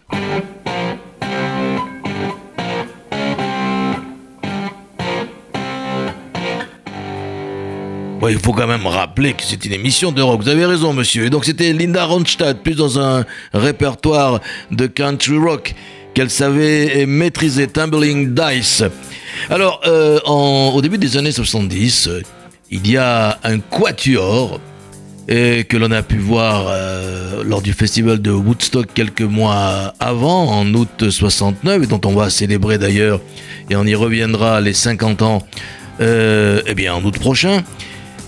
il 8.27 8.39
faut 8.39 8.53
quand 8.53 8.67
même 8.67 8.85
rappeler 8.85 9.33
que 9.33 9.43
c'est 9.43 9.65
une 9.65 9.73
émission 9.73 10.11
de 10.11 10.21
rock. 10.21 10.41
Vous 10.41 10.49
avez 10.49 10.65
raison, 10.65 10.93
monsieur. 10.93 11.25
Et 11.25 11.29
donc 11.29 11.45
c'était 11.45 11.73
Linda 11.73 12.05
Ronstadt, 12.05 12.61
plus 12.61 12.75
dans 12.75 12.99
un 12.99 13.25
répertoire 13.53 14.39
de 14.71 14.87
country 14.87 15.37
rock 15.37 15.73
qu'elle 16.13 16.29
savait 16.29 17.05
maîtriser, 17.07 17.67
Tumbling 17.67 18.33
Dice. 18.35 18.83
Alors, 19.49 19.81
euh, 19.85 20.19
au 20.25 20.81
début 20.81 20.97
des 20.97 21.17
années 21.17 21.31
70, 21.31 22.09
il 22.71 22.87
y 22.89 22.97
a 22.97 23.39
un 23.43 23.59
quatuor 23.59 24.59
et 25.27 25.63
que 25.63 25.77
l'on 25.77 25.91
a 25.91 26.03
pu 26.03 26.17
voir 26.17 26.67
euh, 26.67 27.43
lors 27.43 27.61
du 27.61 27.73
festival 27.73 28.21
de 28.21 28.31
Woodstock 28.31 28.87
quelques 28.93 29.21
mois 29.21 29.93
avant, 29.99 30.49
en 30.49 30.71
août 30.73 31.09
69, 31.09 31.83
et 31.83 31.87
dont 31.87 32.01
on 32.05 32.13
va 32.13 32.29
célébrer 32.29 32.77
d'ailleurs, 32.77 33.21
et 33.69 33.75
on 33.75 33.85
y 33.85 33.95
reviendra 33.95 34.61
les 34.61 34.73
50 34.73 35.21
ans, 35.21 35.41
euh, 36.01 36.61
eh 36.67 36.75
bien 36.75 36.93
en 36.93 37.03
août 37.03 37.17
prochain. 37.17 37.63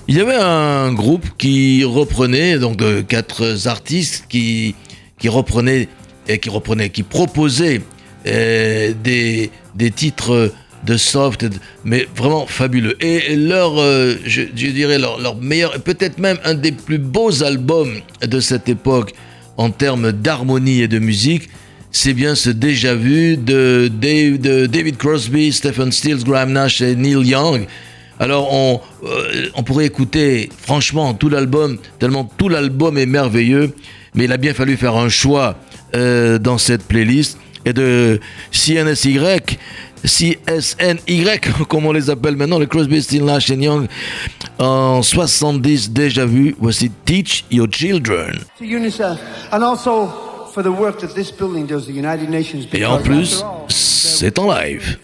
Il 0.07 0.15
y 0.15 0.21
avait 0.21 0.37
un 0.39 0.93
groupe 0.93 1.25
qui 1.37 1.83
reprenait, 1.83 2.57
donc 2.57 2.77
de 2.77 3.01
quatre 3.01 3.67
artistes 3.67 4.25
qui, 4.29 4.73
qui 5.19 5.29
reprenaient, 5.29 5.89
et 6.27 6.39
qui 6.39 6.49
reprenaient, 6.49 6.89
qui 6.89 7.03
proposaient 7.03 7.81
euh, 8.25 8.93
des, 9.03 9.51
des 9.75 9.91
titres 9.91 10.51
de 10.85 10.97
soft, 10.97 11.45
mais 11.83 12.07
vraiment 12.15 12.45
fabuleux. 12.45 12.95
Et 13.03 13.35
leur, 13.35 13.79
euh, 13.79 14.15
je, 14.25 14.43
dirais, 14.43 14.99
leur, 14.99 15.19
leur 15.19 15.35
meilleur, 15.35 15.73
peut-être 15.81 16.17
même 16.17 16.37
un 16.43 16.53
des 16.53 16.71
plus 16.71 16.97
beaux 16.97 17.43
albums 17.43 17.93
de 18.21 18.39
cette 18.39 18.69
époque 18.69 19.13
en 19.57 19.71
termes 19.71 20.11
d'harmonie 20.11 20.81
et 20.81 20.87
de 20.87 20.99
musique, 20.99 21.49
c'est 21.91 22.13
bien 22.13 22.35
ce 22.35 22.49
déjà 22.49 22.93
vu 22.93 23.37
de, 23.37 23.89
David 24.67 24.97
Crosby, 24.97 25.51
Stephen 25.51 25.91
Stills, 25.91 26.23
Graham 26.23 26.51
Nash 26.51 26.81
et 26.81 26.95
Neil 26.95 27.27
Young. 27.27 27.65
Alors 28.19 28.51
on, 28.53 28.81
euh, 29.03 29.49
on 29.55 29.63
pourrait 29.63 29.85
écouter 29.85 30.49
franchement 30.57 31.13
tout 31.13 31.29
l'album, 31.29 31.77
tellement 31.99 32.29
tout 32.37 32.49
l'album 32.49 32.97
est 32.97 33.05
merveilleux, 33.05 33.73
mais 34.15 34.25
il 34.25 34.31
a 34.31 34.37
bien 34.37 34.53
fallu 34.53 34.75
faire 34.75 34.95
un 34.95 35.09
choix 35.09 35.55
euh, 35.95 36.39
dans 36.39 36.57
cette 36.57 36.83
playlist. 36.83 37.37
Et 37.65 37.73
de 37.73 38.19
CNSY, 38.51 39.19
CSNY, 40.03 41.25
comme 41.69 41.85
on 41.85 41.91
les 41.91 42.09
appelle 42.09 42.35
maintenant, 42.35 42.59
les 42.59 42.67
Crosby, 42.67 43.01
Stills, 43.01 43.23
Nash 43.23 43.49
Young, 43.49 43.87
en 44.59 45.01
70 45.01 45.91
déjà 45.91 46.25
vu. 46.25 46.55
Voici 46.59 46.91
Teach 47.05 47.45
Your 47.51 47.67
Children. 47.71 48.39
Et 52.73 52.85
en 52.85 52.97
plus, 52.99 53.43
c'est 53.67 54.39
en 54.39 54.51
live. 54.51 54.97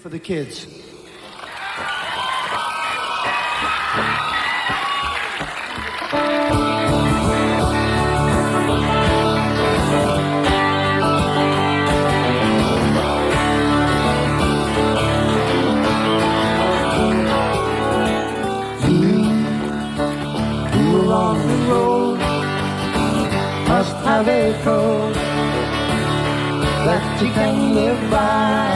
That 26.85 27.21
you 27.21 27.29
can 27.33 27.73
live 27.73 28.11
by. 28.11 28.69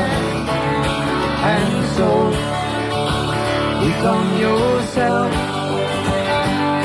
And 1.54 1.74
so 1.96 2.10
become 3.86 4.28
yourself 4.40 5.32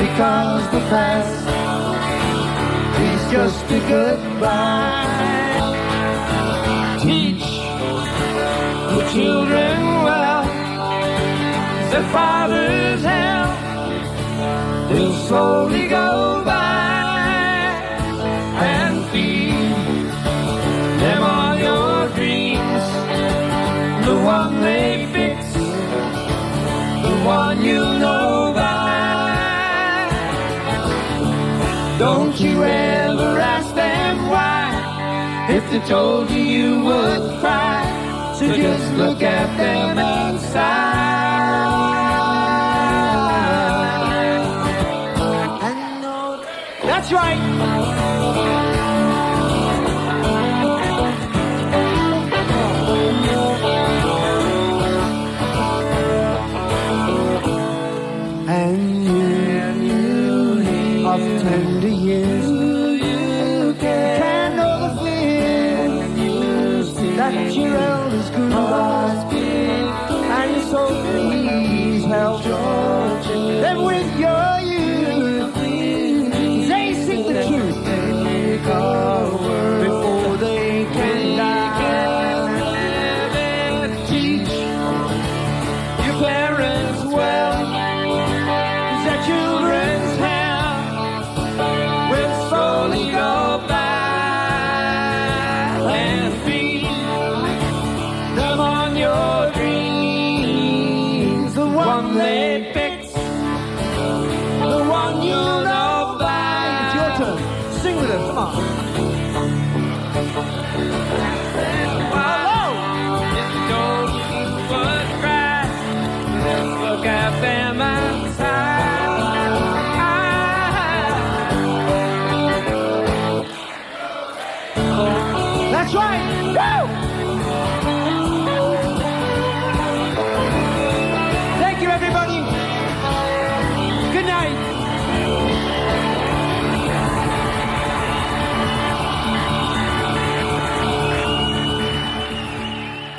because 0.03 0.63
the 0.75 0.81
past 0.93 1.35
is 3.07 3.21
just 3.31 3.65
a 3.71 3.79
goodbye. 3.89 5.09
Teach 7.01 7.47
the 8.93 9.01
children 9.13 9.77
well, 10.05 10.43
the 11.91 12.03
father's 12.13 13.01
hell, 13.01 13.49
they'll 14.89 15.13
slowly 15.27 15.87
go 15.89 16.42
one 24.23 24.61
they 24.61 25.05
fix, 25.11 25.53
the 25.53 27.13
one 27.25 27.61
you 27.61 27.79
know 27.79 28.53
by. 28.55 30.07
Don't 31.99 32.39
you 32.39 32.63
ever 32.63 33.39
ask 33.39 33.75
them 33.75 34.29
why, 34.29 35.47
if 35.49 35.69
they 35.71 35.79
told 35.87 36.29
you 36.29 36.41
you 36.41 36.83
would 36.83 37.39
cry. 37.41 37.83
So 38.39 38.47
just 38.55 38.93
look 38.93 39.21
at 39.21 39.57
them 39.57 39.97
and 39.97 40.39
sigh. 40.39 41.03
That's 46.83 47.11
right. 47.11 48.12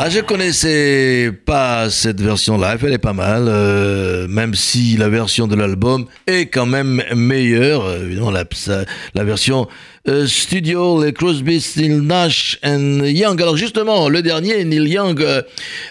Ah, 0.06 0.10
je 0.10 0.20
connaissais 0.20 1.32
pas 1.46 1.88
cette 1.88 2.20
version 2.20 2.58
live, 2.58 2.84
elle 2.84 2.92
est 2.92 2.98
pas 2.98 3.14
mal, 3.14 3.46
euh, 3.48 4.28
même 4.28 4.54
si 4.54 4.98
la 4.98 5.08
version 5.08 5.46
de 5.46 5.56
l'album 5.56 6.04
est 6.26 6.44
quand 6.44 6.66
même 6.66 7.02
meilleure. 7.14 7.90
Évidemment, 8.02 8.30
la, 8.30 8.44
la 9.14 9.24
version 9.24 9.66
euh, 10.06 10.26
studio, 10.26 11.02
les 11.02 11.12
Crosby, 11.12 11.60
Still 11.60 12.00
Nash 12.00 12.58
and 12.62 13.00
Young. 13.04 13.40
Alors 13.40 13.56
justement, 13.56 14.08
le 14.08 14.20
dernier, 14.20 14.62
Neil 14.64 14.88
Young, 14.88 15.20
euh, 15.22 15.42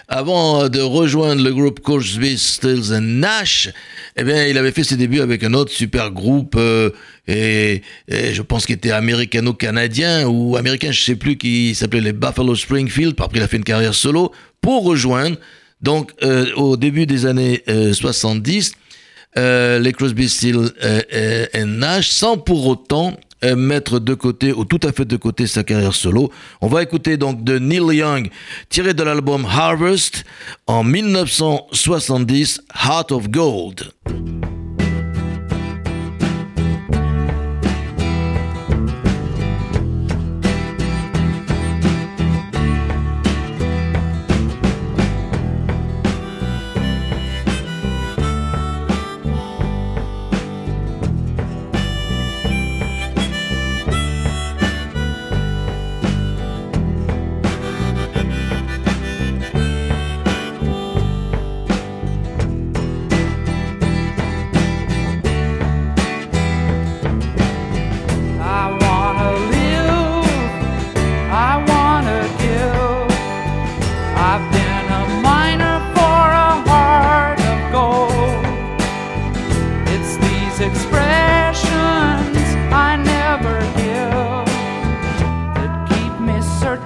avant 0.08 0.68
de 0.68 0.80
rejoindre 0.80 1.42
le 1.42 1.52
groupe 1.52 1.80
Crosby, 1.80 2.38
Stills 2.38 2.96
Nash, 3.00 3.70
eh 4.16 4.22
bien, 4.22 4.46
il 4.46 4.56
avait 4.56 4.70
fait 4.70 4.84
ses 4.84 4.96
débuts 4.96 5.20
avec 5.20 5.42
un 5.42 5.52
autre 5.52 5.72
super 5.72 6.10
groupe, 6.12 6.54
euh, 6.56 6.90
et, 7.26 7.82
je 8.08 8.42
pense 8.42 8.66
qu'il 8.66 8.76
était 8.76 8.92
américano-canadien 8.92 10.28
ou 10.28 10.56
américain, 10.56 10.92
je 10.92 11.02
sais 11.02 11.16
plus, 11.16 11.36
qui 11.36 11.74
s'appelait 11.74 12.00
les 12.00 12.12
Buffalo 12.12 12.54
Springfield. 12.54 13.16
Après, 13.18 13.38
il 13.38 13.42
a 13.42 13.48
fait 13.48 13.56
une 13.56 13.64
carrière 13.64 13.94
solo 13.94 14.30
pour 14.60 14.84
rejoindre, 14.84 15.38
donc 15.80 16.12
au 16.56 16.76
début 16.76 17.06
des 17.06 17.26
années 17.26 17.62
euh, 17.68 17.92
70, 17.92 18.74
euh, 19.36 19.78
les 19.80 19.92
Crosby, 19.92 20.28
Still 20.28 20.56
euh, 20.56 21.00
euh, 21.12 21.46
et 21.52 21.64
Nash, 21.64 22.08
sans 22.08 22.36
pour 22.38 22.66
autant 22.66 23.18
mettre 23.56 23.98
de 23.98 24.14
côté 24.14 24.52
ou 24.52 24.64
tout 24.64 24.80
à 24.82 24.92
fait 24.92 25.04
de 25.04 25.16
côté 25.16 25.46
sa 25.46 25.62
carrière 25.62 25.94
solo. 25.94 26.30
On 26.60 26.68
va 26.68 26.82
écouter 26.82 27.16
donc 27.16 27.44
de 27.44 27.58
Neil 27.58 27.96
Young, 27.96 28.30
tiré 28.68 28.94
de 28.94 29.02
l'album 29.02 29.44
Harvest 29.44 30.24
en 30.66 30.84
1970, 30.84 32.62
Heart 32.74 33.12
of 33.12 33.28
Gold. 33.28 33.90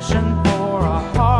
Searching 0.00 0.44
for 0.44 0.80
a 0.80 1.00
heart 1.16 1.37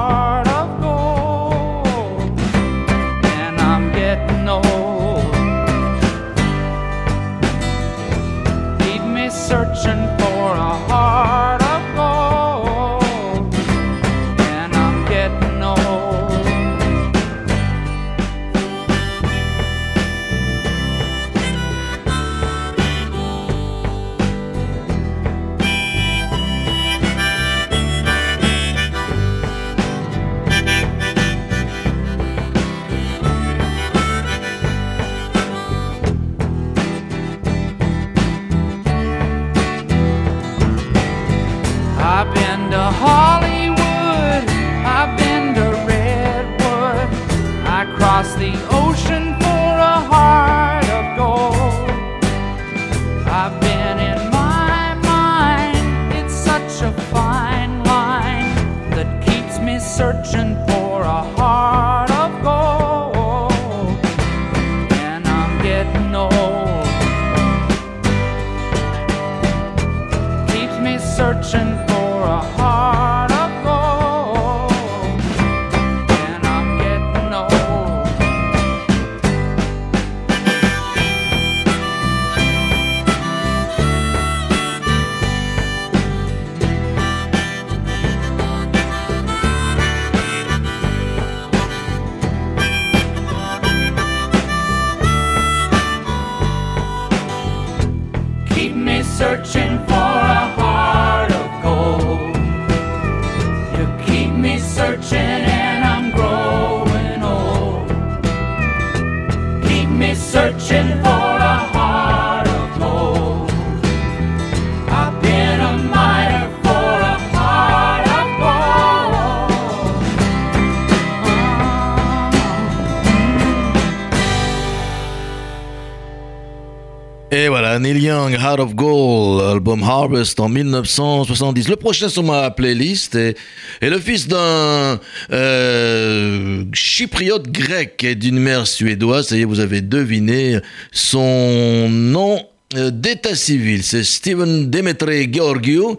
Heart 128.38 128.60
of 128.60 128.74
Gold, 128.74 129.42
album 129.42 129.82
Harvest 129.82 130.38
en 130.38 130.48
1970. 130.48 131.68
Le 131.68 131.76
prochain 131.76 132.08
sur 132.08 132.22
ma 132.22 132.50
playlist 132.50 133.16
est, 133.16 133.36
le 133.82 133.98
fils 133.98 134.28
d'un 134.28 135.00
euh, 135.32 136.64
chypriote 136.72 137.50
grec 137.50 138.04
et 138.04 138.14
d'une 138.14 138.38
mère 138.38 138.66
suédoise. 138.66 139.28
Ça 139.28 139.36
y 139.36 139.42
est, 139.42 139.44
vous 139.44 139.60
avez 139.60 139.80
deviné 139.80 140.58
son 140.92 141.88
nom 141.90 142.40
euh, 142.76 142.90
d'état 142.90 143.34
civil. 143.34 143.82
C'est 143.82 144.04
Steven 144.04 144.70
Demetre 144.70 145.10
Georgiou. 145.32 145.96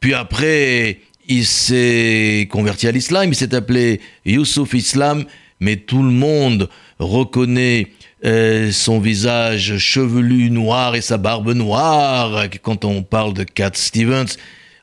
Puis 0.00 0.14
après, 0.14 1.00
il 1.28 1.46
s'est 1.46 2.48
converti 2.50 2.88
à 2.88 2.90
l'islam. 2.90 3.28
Il 3.28 3.36
s'est 3.36 3.54
appelé 3.54 4.00
Youssouf 4.24 4.74
Islam. 4.74 5.24
Mais 5.60 5.76
tout 5.76 6.02
le 6.02 6.10
monde 6.10 6.68
reconnaît 6.98 7.88
euh, 8.24 8.72
son 8.72 8.98
visage 8.98 9.78
chevelu 9.78 10.50
noir 10.50 10.94
et 10.94 11.02
sa 11.02 11.18
barbe 11.18 11.52
noire 11.52 12.46
quand 12.62 12.84
on 12.84 13.02
parle 13.02 13.34
de 13.34 13.44
Cat 13.44 13.72
Stevens. 13.74 14.36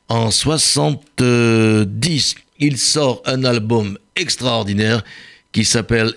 En 0.08 0.30
70, 0.30 2.34
il 2.60 2.78
sort 2.78 3.22
un 3.26 3.44
album 3.44 3.98
extraordinaire 4.16 5.02
qui 5.52 5.64
s'appelle, 5.64 6.12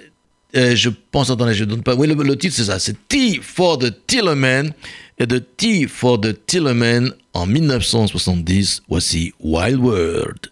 euh, 0.56 0.76
je 0.76 0.90
pense, 1.12 1.30
attendez, 1.30 1.54
je 1.54 1.64
ne 1.64 1.70
donne 1.70 1.84
pas, 1.84 1.96
oui, 1.96 2.08
le, 2.08 2.16
le 2.16 2.38
titre 2.38 2.56
c'est 2.56 2.66
ça, 2.66 2.80
c'est 2.80 3.08
T 3.08 3.40
for 3.42 3.78
the 3.78 3.94
Tillerman. 4.06 4.74
Et 5.20 5.26
de 5.26 5.40
T 5.40 5.88
for 5.88 6.22
the 6.22 6.38
Tillerman 6.46 7.12
en 7.34 7.48
1970, 7.48 8.84
voici 8.88 9.34
Wild 9.40 9.80
World. 9.80 10.52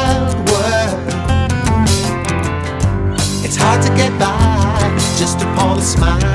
smile. 5.81 6.30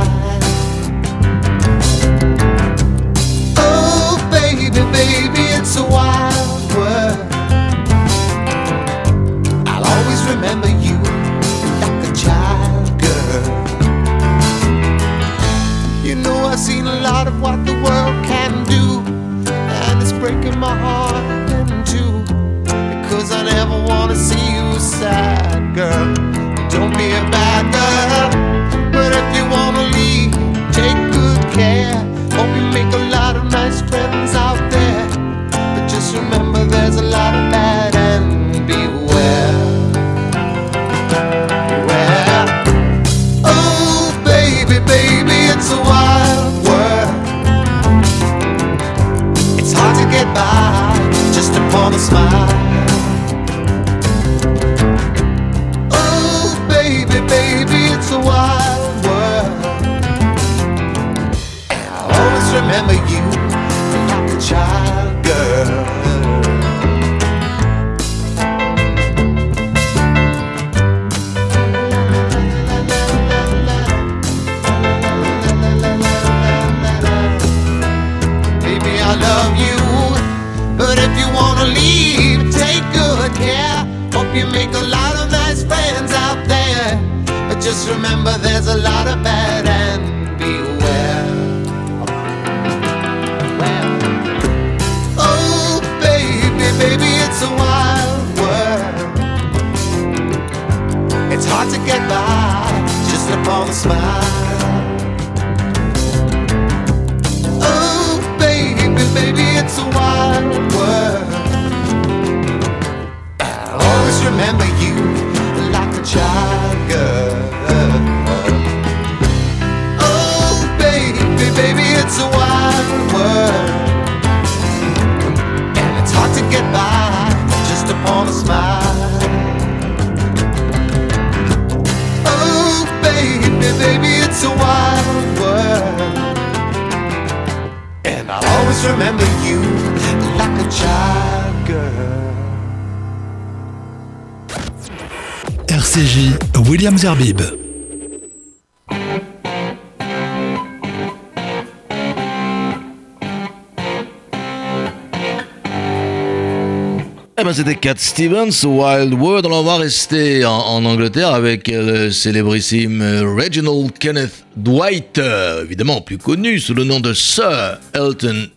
Eh 157.39 157.45
ben 157.45 157.53
c'était 157.53 157.77
Cat 157.77 157.95
Stevens, 157.99 158.65
Wild 158.65 159.15
World. 159.15 159.47
On 159.47 159.63
va 159.63 159.77
rester 159.77 160.45
en, 160.45 160.85
Angleterre 160.85 161.29
avec 161.29 161.69
le 161.69 162.11
célébrissime 162.11 163.01
Reginald 163.01 163.97
Kenneth 164.01 164.45
Dwight, 164.57 165.19
euh, 165.19 165.63
évidemment 165.63 166.01
plus 166.01 166.19
connu 166.19 166.59
sous 166.59 166.75
le 166.75 166.83
nom 166.83 166.99
de 166.99 167.13
Sir 167.13 167.79
Elton 167.95 168.49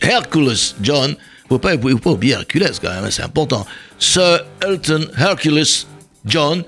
Hercules 0.00 0.74
John. 0.80 1.16
Faut 1.48 1.58
pas, 1.58 1.76
faut 1.76 1.98
pas 1.98 2.10
oublier 2.10 2.34
Hercules 2.34 2.70
quand 2.80 2.90
même, 2.90 3.10
c'est 3.10 3.24
important. 3.24 3.66
Sir 3.98 4.44
Elton 4.64 5.06
Hercules 5.18 5.86
John 6.26 6.64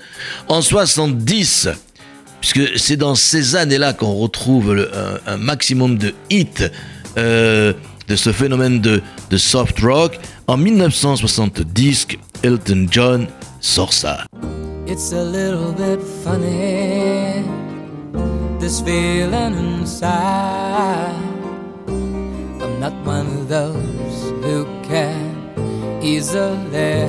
en 0.48 0.62
70 0.62 1.68
puisque 2.40 2.78
c'est 2.78 2.96
dans 2.96 3.14
ces 3.14 3.56
années-là 3.56 3.92
qu'on 3.92 4.14
retrouve 4.14 4.74
le- 4.74 4.90
un, 5.26 5.36
maximum 5.36 5.98
de 5.98 6.14
hits 6.30 6.70
euh, 7.16 7.72
de 8.06 8.16
ce 8.16 8.32
phénomène 8.32 8.80
de, 8.80 9.02
soft 9.36 9.80
rock. 9.80 10.18
En 10.46 10.56
1970, 10.56 12.08
Elton 12.42 12.86
John 12.90 13.26
sort 13.60 13.92
ça. 13.92 14.24
It's 14.86 15.12
a 15.12 15.22
little 15.22 15.72
bit 15.76 16.00
funny, 16.24 17.44
this 18.58 18.80
feeling 18.80 19.54
inside. 19.82 21.12
I'm 21.88 22.80
not 22.80 22.94
one 23.04 23.26
of 23.26 23.48
those 23.48 24.32
who 24.42 24.64
can 24.88 26.00
easily. 26.02 27.08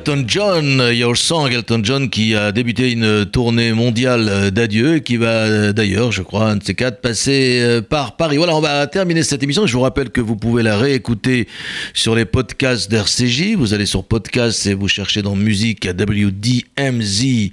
Elton 0.00 0.24
John, 0.26 0.82
Your 0.94 1.14
Song, 1.14 1.52
Elton 1.52 1.82
John 1.84 2.08
qui 2.08 2.34
a 2.34 2.52
débuté 2.52 2.90
une 2.90 3.26
tournée 3.26 3.74
mondiale 3.74 4.50
d'adieu 4.50 4.96
et 4.96 5.02
qui 5.02 5.18
va 5.18 5.74
d'ailleurs, 5.74 6.10
je 6.10 6.22
crois, 6.22 6.46
un 6.46 6.56
de 6.56 6.64
ces 6.64 6.74
quatre, 6.74 7.02
passer 7.02 7.60
euh, 7.60 7.82
par 7.82 8.16
Paris. 8.16 8.38
Voilà, 8.38 8.56
on 8.56 8.62
va 8.62 8.86
terminer 8.86 9.22
cette 9.22 9.42
émission. 9.42 9.66
Je 9.66 9.74
vous 9.74 9.82
rappelle 9.82 10.08
que 10.08 10.22
vous 10.22 10.36
pouvez 10.36 10.62
la 10.62 10.78
réécouter 10.78 11.48
sur 11.92 12.14
les 12.14 12.24
podcasts 12.24 12.90
d'RCJ. 12.90 13.56
Vous 13.56 13.74
allez 13.74 13.84
sur 13.84 14.02
podcast 14.04 14.64
et 14.64 14.72
vous 14.72 14.88
cherchez 14.88 15.20
dans 15.20 15.36
musique 15.36 15.86
WDMZ 15.86 17.50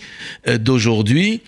d'aujourd'hui. 0.60 1.42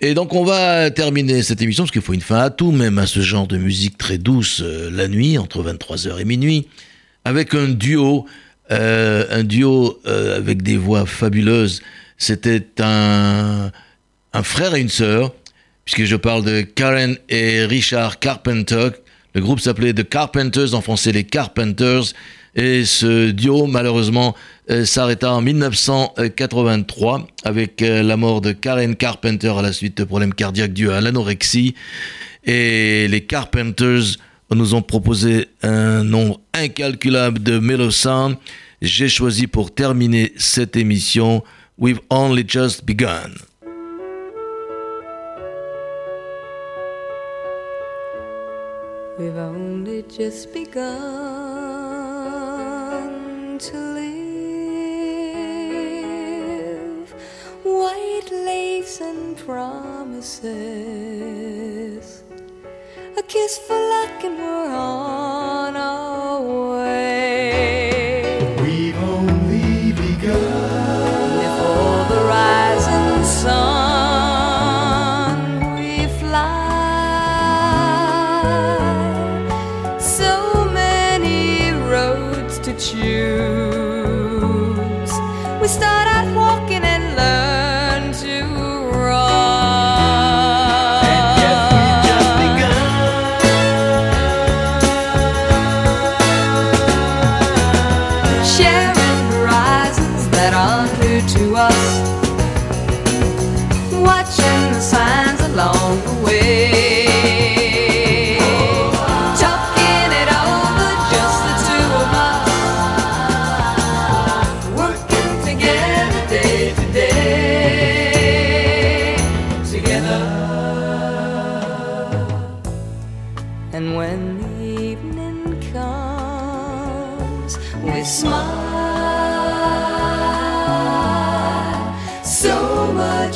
Et 0.00 0.14
donc 0.14 0.32
on 0.32 0.44
va 0.44 0.92
terminer 0.92 1.42
cette 1.42 1.60
émission 1.60 1.82
parce 1.82 1.90
qu'il 1.90 2.02
faut 2.02 2.14
une 2.14 2.20
fin 2.20 2.38
à 2.38 2.50
tout, 2.50 2.70
même 2.70 3.00
à 3.00 3.08
ce 3.08 3.18
genre 3.18 3.48
de 3.48 3.58
musique 3.58 3.98
très 3.98 4.16
douce 4.16 4.60
euh, 4.62 4.90
la 4.92 5.08
nuit, 5.08 5.38
entre 5.38 5.64
23h 5.64 6.20
et 6.20 6.24
minuit, 6.24 6.68
avec 7.24 7.52
un 7.52 7.66
duo 7.66 8.26
euh, 8.70 9.24
un 9.30 9.44
duo 9.44 10.00
euh, 10.06 10.36
avec 10.36 10.62
des 10.62 10.76
voix 10.76 11.06
fabuleuses. 11.06 11.82
C'était 12.18 12.66
un, 12.80 13.70
un 14.32 14.42
frère 14.42 14.74
et 14.74 14.80
une 14.80 14.88
sœur, 14.88 15.32
puisque 15.84 16.04
je 16.04 16.16
parle 16.16 16.44
de 16.44 16.62
Karen 16.62 17.16
et 17.28 17.64
Richard 17.64 18.18
Carpenter. 18.18 18.90
Le 19.34 19.40
groupe 19.40 19.60
s'appelait 19.60 19.92
The 19.92 20.08
Carpenters, 20.08 20.74
en 20.74 20.80
français 20.80 21.12
les 21.12 21.24
Carpenters. 21.24 22.12
Et 22.56 22.84
ce 22.86 23.30
duo, 23.30 23.66
malheureusement, 23.66 24.34
euh, 24.70 24.84
s'arrêta 24.84 25.30
en 25.30 25.42
1983 25.42 27.26
avec 27.44 27.82
la 27.82 28.16
mort 28.16 28.40
de 28.40 28.52
Karen 28.52 28.96
Carpenter 28.96 29.52
à 29.56 29.62
la 29.62 29.72
suite 29.72 29.98
de 29.98 30.04
problèmes 30.04 30.34
cardiaques 30.34 30.72
dus 30.72 30.90
à 30.90 31.00
l'anorexie. 31.00 31.74
Et 32.44 33.06
les 33.08 33.20
Carpenters 33.22 34.16
nous 34.54 34.74
ont 34.74 34.82
proposé 34.82 35.48
un 35.62 36.04
nombre 36.04 36.40
incalculable 36.54 37.42
de 37.42 37.90
Sound. 37.90 38.36
J'ai 38.80 39.08
choisi 39.08 39.46
pour 39.46 39.74
terminer 39.74 40.32
cette 40.36 40.76
émission 40.76 41.42
We've 41.78 42.00
Only 42.10 42.44
Just 42.46 42.84
Begun. 42.84 43.32
We've 49.18 49.38
only 49.38 50.02
just 50.02 50.52
begun 50.52 50.76
to 53.58 53.78
live. 53.94 54.36
White 57.64 58.30
lace 58.30 59.00
and 59.00 59.34
promises. 59.38 60.46
A 63.18 63.22
kiss 63.22 63.56
for 63.56 63.78
luck, 63.78 64.24
and 64.24 64.38
we're 64.38 64.74
on 64.74 65.74
our 65.74 66.42
way. 66.42 67.75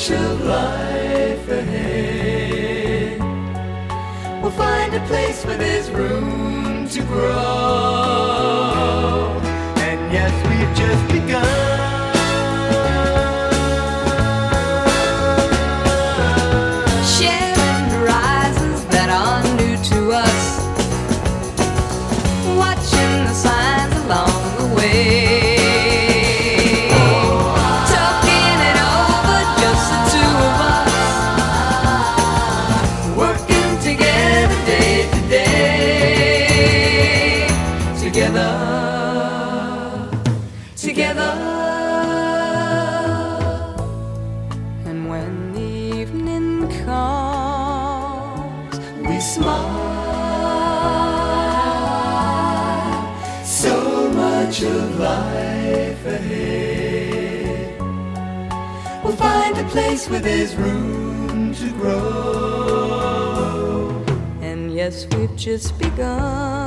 Of 0.09 0.41
life 0.41 1.47
ahead. 1.49 3.19
We'll 4.41 4.51
find 4.51 4.93
a 4.95 4.99
place 5.05 5.45
where 5.45 5.57
there's 5.57 5.91
room 5.91 6.87
to 6.89 7.03
grow. 7.03 8.40
Where 60.11 60.19
there's 60.19 60.55
room 60.55 61.53
to 61.53 61.71
grow. 61.79 62.03
And 64.41 64.73
yes, 64.73 65.07
we've 65.11 65.35
just 65.37 65.77
begun. 65.79 66.59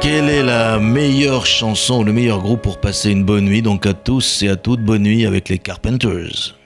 Quelle 0.00 0.28
est 0.28 0.42
la 0.42 0.80
meilleure 0.80 1.46
chanson 1.46 2.00
ou 2.00 2.04
le 2.04 2.12
meilleur 2.12 2.40
groupe 2.40 2.62
pour 2.62 2.78
passer 2.78 3.10
une 3.10 3.24
bonne 3.24 3.44
nuit? 3.44 3.62
Donc 3.62 3.86
à 3.86 3.94
tous 3.94 4.42
et 4.42 4.48
à 4.48 4.56
toutes, 4.56 4.80
bonne 4.80 5.02
nuit 5.02 5.24
avec 5.24 5.48
les 5.48 5.58
Carpenters. 5.58 6.59